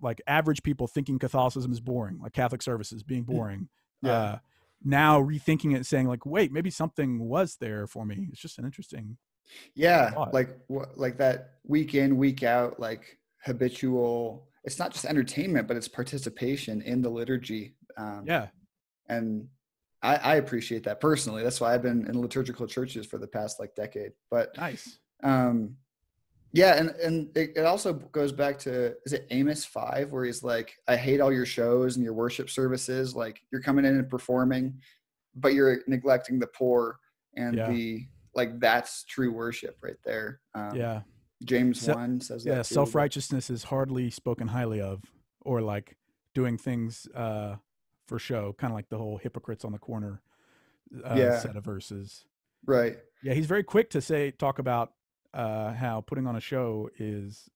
[0.00, 3.34] like average people thinking Catholicism is boring, like Catholic services being mm.
[3.34, 3.68] boring.
[4.02, 4.12] Yeah.
[4.12, 4.38] Uh,
[4.84, 8.58] now rethinking it and saying like wait maybe something was there for me it's just
[8.58, 9.16] an interesting
[9.74, 10.56] yeah like
[10.94, 13.18] like that week in week out like
[13.48, 18.46] habitual it's not just entertainment but it's participation in the liturgy um, yeah
[19.08, 19.48] and
[20.02, 23.58] I, I appreciate that personally that's why i've been in liturgical churches for the past
[23.58, 25.76] like decade but nice um
[26.52, 30.42] yeah, and and it, it, also goes back to is it Amos five where he's
[30.42, 33.14] like, I hate all your shows and your worship services.
[33.14, 34.80] Like you're coming in and performing,
[35.34, 36.98] but you're neglecting the poor
[37.36, 37.68] and yeah.
[37.68, 38.60] the like.
[38.60, 40.40] That's true worship right there.
[40.54, 41.02] Um, yeah,
[41.44, 45.02] James Se- one says yeah, self righteousness is hardly spoken highly of,
[45.40, 45.96] or like
[46.34, 47.56] doing things uh,
[48.06, 50.22] for show, kind of like the whole hypocrites on the corner
[51.04, 51.38] uh, yeah.
[51.38, 52.24] set of verses.
[52.66, 52.96] Right.
[53.22, 54.92] Yeah, he's very quick to say talk about
[55.34, 57.48] uh, how putting on a show is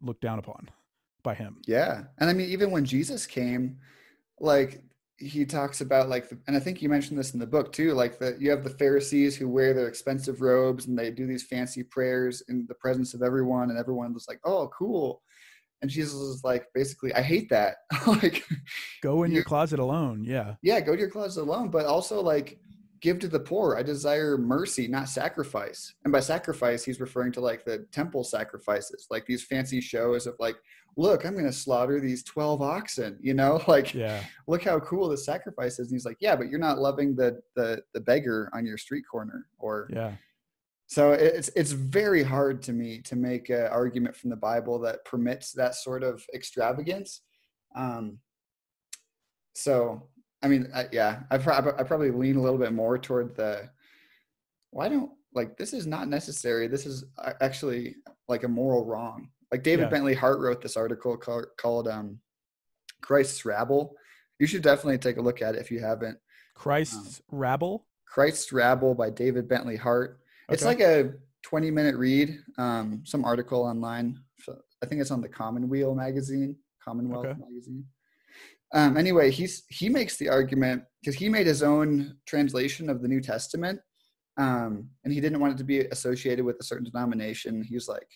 [0.00, 0.70] looked down upon
[1.22, 1.62] by him.
[1.66, 2.04] Yeah.
[2.18, 3.78] And I mean, even when Jesus came,
[4.38, 4.82] like
[5.18, 7.92] he talks about like, the, and I think you mentioned this in the book too,
[7.92, 11.44] like that you have the Pharisees who wear their expensive robes and they do these
[11.44, 15.22] fancy prayers in the presence of everyone and everyone was like, oh, cool.
[15.82, 17.76] And Jesus is like, basically, I hate that.
[18.06, 18.44] like,
[19.02, 20.24] go in your closet alone.
[20.24, 20.54] Yeah.
[20.62, 20.80] Yeah.
[20.80, 21.68] Go to your closet alone.
[21.68, 22.58] But also like,
[23.04, 23.76] give to the poor.
[23.76, 25.92] I desire mercy, not sacrifice.
[26.04, 30.36] And by sacrifice, he's referring to like the temple sacrifices, like these fancy shows of
[30.38, 30.56] like,
[30.96, 34.24] look, I'm going to slaughter these 12 oxen, you know, like, yeah.
[34.46, 35.88] look how cool the sacrifice is.
[35.88, 39.04] And he's like, yeah, but you're not loving the, the, the beggar on your street
[39.10, 40.12] corner or, yeah.
[40.86, 45.04] So it's, it's very hard to me to make an argument from the Bible that
[45.04, 47.22] permits that sort of extravagance.
[47.74, 48.18] Um,
[49.54, 50.08] so
[50.44, 53.70] I mean, I, yeah, I, I probably lean a little bit more toward the
[54.70, 56.68] why don't like this is not necessary.
[56.68, 57.04] This is
[57.40, 57.96] actually
[58.28, 59.30] like a moral wrong.
[59.50, 59.88] Like David yeah.
[59.90, 62.18] Bentley Hart wrote this article called, called um,
[63.00, 63.94] Christ's Rabble.
[64.38, 66.18] You should definitely take a look at it if you haven't.
[66.54, 67.86] Christ's um, Rabble?
[68.06, 70.20] Christ's Rabble by David Bentley Hart.
[70.48, 70.54] Okay.
[70.54, 74.18] It's like a 20 minute read, um, some article online.
[74.82, 77.40] I think it's on the Commonweal magazine, Commonwealth okay.
[77.40, 77.86] magazine.
[78.74, 83.08] Um, anyway, he's he makes the argument because he made his own translation of the
[83.08, 83.80] New Testament,
[84.36, 87.62] um, and he didn't want it to be associated with a certain denomination.
[87.62, 88.08] He was like,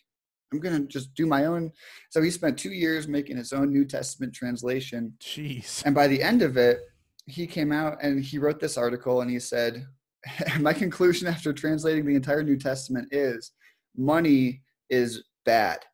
[0.53, 1.71] "I'm gonna just do my own."
[2.11, 5.15] So he spent two years making his own New Testament translation.
[5.21, 5.85] Jeez.
[5.87, 6.81] And by the end of it,
[7.27, 9.87] he came out and he wrote this article and he said,
[10.59, 13.53] "My conclusion after translating the entire New Testament is
[13.97, 15.85] money is bad."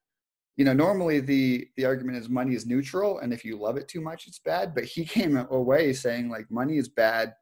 [0.56, 3.88] You know normally the the argument is money is neutral and if you love it
[3.88, 7.34] too much it's bad but he came away saying like money is bad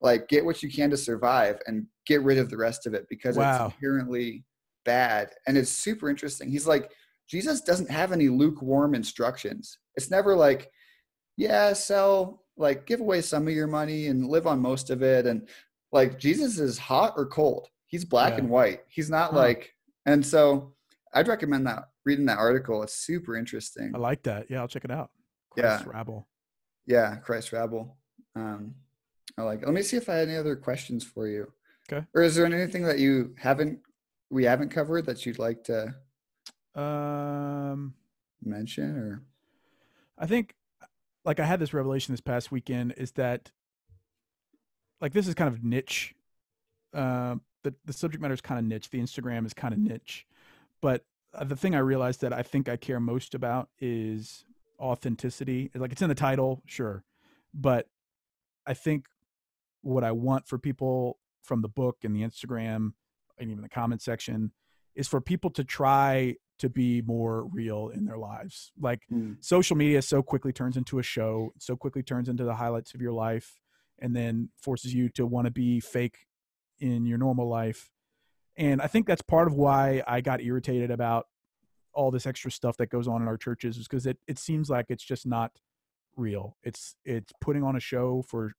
[0.00, 3.06] like get what you can to survive and get rid of the rest of it
[3.08, 3.66] because wow.
[3.66, 4.44] it's inherently
[4.84, 6.90] bad and it's super interesting he's like
[7.28, 10.70] jesus doesn't have any lukewarm instructions it's never like
[11.36, 15.26] yeah sell like give away some of your money and live on most of it
[15.26, 15.48] and
[15.92, 18.38] like jesus is hot or cold he's black yeah.
[18.38, 19.36] and white he's not huh.
[19.36, 19.74] like
[20.06, 20.72] and so
[21.14, 22.82] i'd recommend that reading that article.
[22.82, 23.92] It's super interesting.
[23.94, 24.50] I like that.
[24.50, 25.10] Yeah, I'll check it out.
[25.50, 25.92] Christ yeah.
[25.92, 26.28] Rabble.
[26.86, 27.96] Yeah, Christ Rabble.
[28.34, 28.74] Um,
[29.36, 29.62] I like.
[29.62, 29.66] It.
[29.66, 31.52] Let me see if I had any other questions for you.
[31.90, 32.06] Okay.
[32.14, 33.80] Or is there anything that you haven't
[34.30, 35.94] we haven't covered that you'd like to
[36.74, 37.94] um
[38.42, 39.22] mention or?
[40.16, 40.54] I think,
[41.24, 43.50] like I had this revelation this past weekend is that,
[45.00, 46.14] like this is kind of niche.
[46.94, 48.90] Uh, the the subject matter is kind of niche.
[48.90, 50.26] The Instagram is kind of niche,
[50.80, 51.04] but
[51.42, 54.44] the thing I realized that I think I care most about is
[54.78, 55.70] authenticity.
[55.74, 57.04] Like it's in the title, sure,
[57.54, 57.86] but
[58.66, 59.06] I think
[59.82, 62.92] what I want for people from the book and the Instagram
[63.38, 64.52] and even the comment section
[64.94, 68.70] is for people to try to be more real in their lives.
[68.78, 69.42] Like mm.
[69.42, 73.00] social media so quickly turns into a show, so quickly turns into the highlights of
[73.00, 73.58] your life
[73.98, 76.26] and then forces you to want to be fake
[76.78, 77.90] in your normal life
[78.60, 81.26] and I think that's part of why I got irritated about
[81.94, 84.68] all this extra stuff that goes on in our churches is because it, it seems
[84.68, 85.52] like it's just not
[86.14, 86.58] real.
[86.62, 88.52] It's it's putting on a show for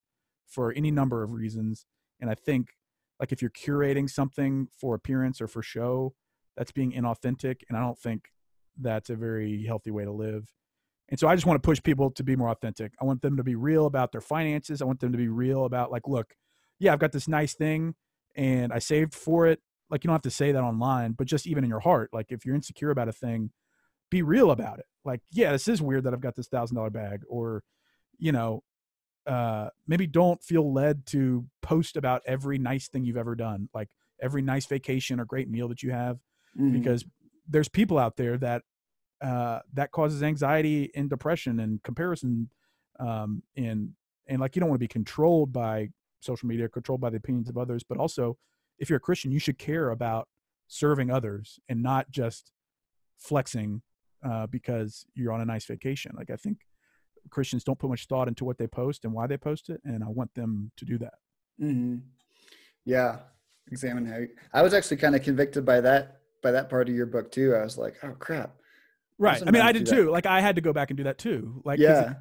[0.48, 1.86] for any number of reasons.
[2.20, 2.70] And I think
[3.20, 6.16] like if you're curating something for appearance or for show,
[6.58, 7.58] that's being inauthentic.
[7.70, 8.30] And I don't think
[8.76, 10.52] that's a very healthy way to live.
[11.10, 12.94] And so I just want to push people to be more authentic.
[13.00, 14.82] I want them to be real about their finances.
[14.82, 16.34] I want them to be real about like, look,
[16.80, 17.94] yeah, I've got this nice thing
[18.36, 19.60] and I saved for it
[19.92, 22.28] like you don't have to say that online, but just even in your heart, like
[22.32, 23.52] if you're insecure about a thing,
[24.10, 24.86] be real about it.
[25.04, 27.64] Like, yeah, this is weird that I've got this thousand dollar bag, or
[28.18, 28.64] you know,
[29.28, 33.90] uh, maybe don't feel led to post about every nice thing you've ever done, like
[34.22, 36.18] every nice vacation or great meal that you have,
[36.58, 36.72] mm-hmm.
[36.72, 37.04] because
[37.50, 38.64] there's people out there that
[39.22, 42.50] uh, that causes anxiety and depression and comparison,
[43.00, 43.90] um, and
[44.28, 45.90] and like you don't want to be controlled by
[46.22, 48.38] social media, controlled by the opinions of others, but also
[48.82, 50.28] if you're a Christian, you should care about
[50.68, 52.52] serving others and not just
[53.18, 53.84] flexing
[54.26, 56.12] uh, because you're on a nice vacation.
[56.18, 56.58] Like I think
[57.30, 60.04] Christians don't put much thought into what they post and why they post it, and
[60.04, 61.14] I want them to do that.
[61.62, 61.98] Mm-hmm.
[62.84, 63.20] Yeah,
[63.72, 64.18] examine how.
[64.18, 67.32] You, I was actually kind of convicted by that by that part of your book
[67.32, 67.56] too.
[67.56, 68.56] I was like, oh crap.
[69.20, 69.44] Right.
[69.46, 70.10] I mean, I did too.
[70.10, 71.62] Like I had to go back and do that too.
[71.64, 72.16] Like yeah.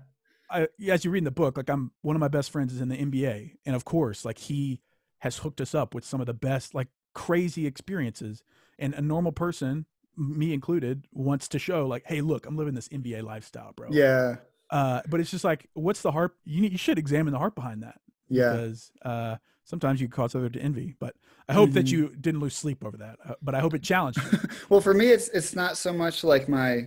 [0.50, 2.82] I, as you read in the book, like I'm one of my best friends is
[2.82, 4.82] in the NBA, and of course, like he
[5.20, 8.42] has hooked us up with some of the best, like crazy experiences.
[8.78, 12.88] And a normal person, me included, wants to show like, hey, look, I'm living this
[12.88, 13.88] NBA lifestyle, bro.
[13.90, 14.36] Yeah.
[14.70, 16.36] Uh, but it's just like, what's the heart?
[16.44, 18.00] You, you should examine the heart behind that.
[18.28, 18.52] Yeah.
[18.52, 20.94] Because uh, sometimes you cause other to envy.
[20.98, 21.14] But
[21.48, 21.74] I hope mm-hmm.
[21.74, 23.16] that you didn't lose sleep over that.
[23.26, 24.38] Uh, but I hope it challenged you.
[24.68, 26.86] well, for me, it's it's not so much like my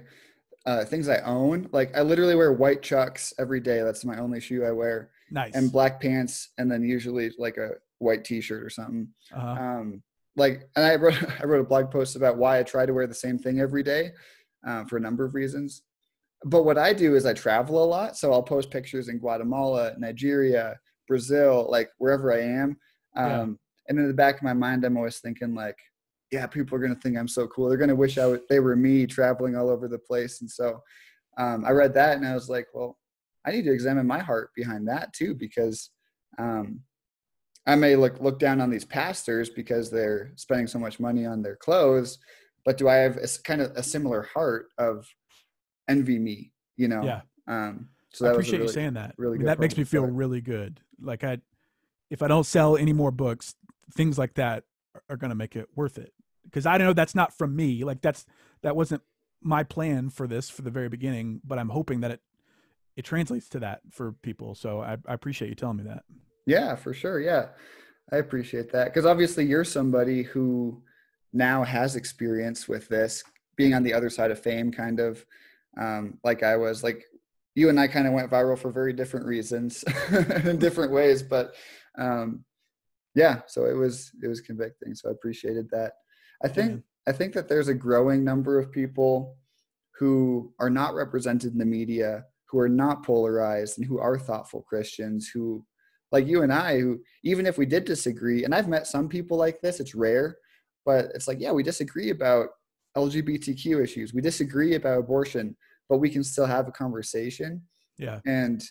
[0.65, 1.69] uh, things I own.
[1.71, 3.81] Like I literally wear white chucks every day.
[3.81, 5.11] That's my only shoe I wear.
[5.31, 5.53] Nice.
[5.55, 9.07] And black pants, and then usually like a white t-shirt or something.
[9.33, 9.47] Uh-huh.
[9.47, 10.03] Um,
[10.35, 13.07] like, and I wrote I wrote a blog post about why I try to wear
[13.07, 14.11] the same thing every day
[14.65, 15.83] uh, for a number of reasons.
[16.45, 19.93] But what I do is I travel a lot, so I'll post pictures in Guatemala,
[19.97, 20.77] Nigeria,
[21.07, 22.77] Brazil, like wherever I am.
[23.15, 23.45] Um, yeah.
[23.89, 25.77] And in the back of my mind, I'm always thinking like,
[26.31, 27.69] yeah, people are gonna think I'm so cool.
[27.69, 30.41] They're gonna wish I would, they were me traveling all over the place.
[30.41, 30.81] And so
[31.37, 32.97] um, I read that and I was like, well,
[33.45, 35.91] I need to examine my heart behind that too, because
[36.37, 36.81] um,
[37.65, 41.41] I may look look down on these pastors because they're spending so much money on
[41.41, 42.19] their clothes,
[42.65, 45.07] but do I have a, kind of a similar heart of
[45.87, 46.51] envy me?
[46.75, 47.03] You know?
[47.03, 47.21] Yeah.
[47.47, 49.15] Um, so I appreciate really, you saying that.
[49.17, 50.79] Really, I mean, that makes me feel really good.
[51.01, 51.39] Like I,
[52.09, 53.55] if I don't sell any more books,
[53.93, 56.13] things like that are, are going to make it worth it.
[56.43, 57.83] Because I don't know that's not from me.
[57.83, 58.25] Like that's
[58.61, 59.01] that wasn't
[59.41, 62.21] my plan for this for the very beginning, but I'm hoping that it
[62.95, 64.53] it translates to that for people.
[64.53, 66.03] So I, I appreciate you telling me that.
[66.45, 67.19] Yeah, for sure.
[67.19, 67.47] Yeah.
[68.11, 70.83] I appreciate that because obviously you're somebody who
[71.31, 73.23] now has experience with this
[73.55, 75.25] being on the other side of fame kind of
[75.79, 77.05] um, like I was like
[77.55, 79.83] you and I kind of went viral for very different reasons
[80.43, 81.55] in different ways, but
[81.97, 82.43] um,
[83.15, 84.95] yeah, so it was it was convicting.
[84.95, 85.93] So I appreciated that.
[86.43, 87.11] I think yeah.
[87.13, 89.37] I think that there's a growing number of people
[89.99, 94.63] who are not represented in the media, who are not polarized, and who are thoughtful
[94.63, 95.63] Christians who
[96.13, 99.35] like you and I, who even if we did disagree, and I've met some people
[99.35, 100.37] like this, it's rare,
[100.85, 102.49] but it's like, yeah, we disagree about
[102.95, 105.57] LGBTQ issues, we disagree about abortion,
[105.89, 107.63] but we can still have a conversation.
[107.97, 108.19] Yeah.
[108.25, 108.63] And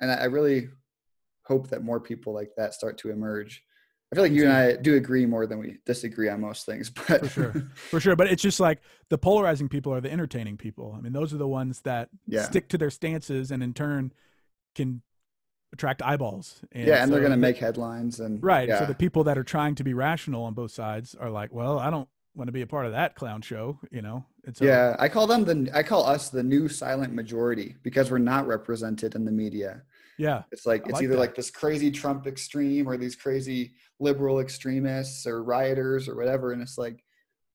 [0.00, 0.68] and I really
[1.46, 3.62] hope that more people like that start to emerge.
[4.12, 6.90] I feel like you and I do agree more than we disagree on most things,
[6.90, 8.16] but for sure, for sure.
[8.16, 10.94] But it's just like the polarizing people are the entertaining people.
[10.96, 12.42] I mean, those are the ones that yeah.
[12.42, 14.12] stick to their stances and in turn
[14.74, 15.02] can
[15.72, 16.60] attract eyeballs.
[16.72, 18.68] And yeah, and so they're going to make headlines and right.
[18.68, 18.80] Yeah.
[18.80, 21.78] So the people that are trying to be rational on both sides are like, well,
[21.78, 24.24] I don't want to be a part of that clown show, you know.
[24.44, 28.18] It's yeah, I call them the I call us the new silent majority because we're
[28.18, 29.82] not represented in the media.
[30.18, 30.42] Yeah.
[30.50, 31.20] It's like, it's like either that.
[31.20, 36.52] like this crazy Trump extreme or these crazy liberal extremists or rioters or whatever.
[36.52, 37.04] And it's like,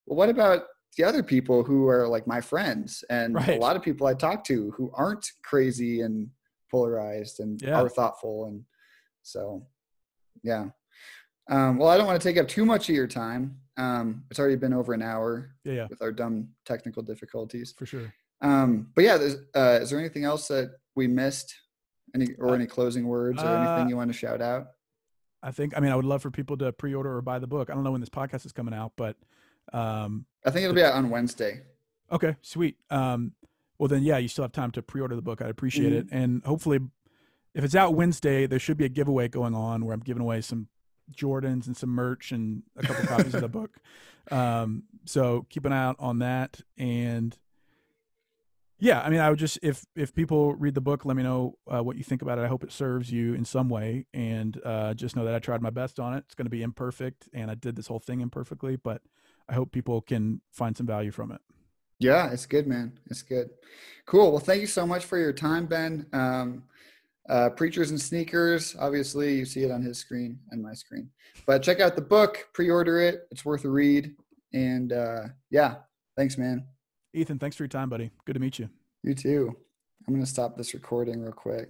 [0.06, 0.64] well, what about
[0.98, 3.50] the other people who are like my friends and right.
[3.50, 6.30] a lot of people I talk to who aren't crazy and
[6.72, 7.80] polarized and yeah.
[7.80, 8.46] are thoughtful.
[8.46, 8.64] And
[9.22, 9.68] so,
[10.44, 10.70] yeah.
[11.50, 13.58] Um, well, I don't want to take up too much of your time.
[13.78, 15.88] Um, it's already been over an hour yeah, yeah.
[15.90, 17.74] with our dumb technical difficulties.
[17.78, 18.14] For sure.
[18.42, 19.18] Um, but yeah,
[19.56, 21.54] uh, is there anything else that we missed
[22.16, 24.68] any or uh, any closing words or anything uh, you want to shout out?
[25.44, 25.76] I think.
[25.76, 27.70] I mean, I would love for people to pre-order or buy the book.
[27.70, 29.16] I don't know when this podcast is coming out, but
[29.74, 31.62] um, I think it'll be out on Wednesday.
[32.12, 32.78] Okay, sweet.
[32.90, 33.34] Um,
[33.82, 35.42] well, then, yeah, you still have time to pre-order the book.
[35.42, 36.16] I'd appreciate mm-hmm.
[36.16, 36.82] it, and hopefully,
[37.56, 40.42] if it's out Wednesday, there should be a giveaway going on where I'm giving away
[40.42, 40.68] some
[41.12, 43.78] Jordans and some merch and a couple copies of the book.
[44.30, 47.36] Um, so keep an eye out on that, and
[48.78, 51.58] yeah, I mean, I would just if if people read the book, let me know
[51.68, 52.44] uh, what you think about it.
[52.44, 55.64] I hope it serves you in some way, and uh, just know that I tried
[55.64, 56.26] my best on it.
[56.28, 59.02] It's going to be imperfect, and I did this whole thing imperfectly, but
[59.50, 61.42] I hope people can find some value from it.
[62.02, 62.98] Yeah, it's good, man.
[63.12, 63.52] It's good.
[64.08, 64.32] Cool.
[64.32, 66.08] Well, thank you so much for your time, Ben.
[66.12, 66.64] Um,
[67.30, 68.76] uh, Preachers and Sneakers.
[68.80, 71.12] Obviously, you see it on his screen and my screen.
[71.46, 73.28] But check out the book, pre-order it.
[73.30, 74.16] It's worth a read.
[74.52, 75.76] And uh, yeah,
[76.18, 76.66] thanks, man.
[77.14, 78.10] Ethan, thanks for your time, buddy.
[78.26, 78.68] Good to meet you.
[79.04, 79.56] You too.
[80.08, 81.70] I'm going to stop this recording real quick.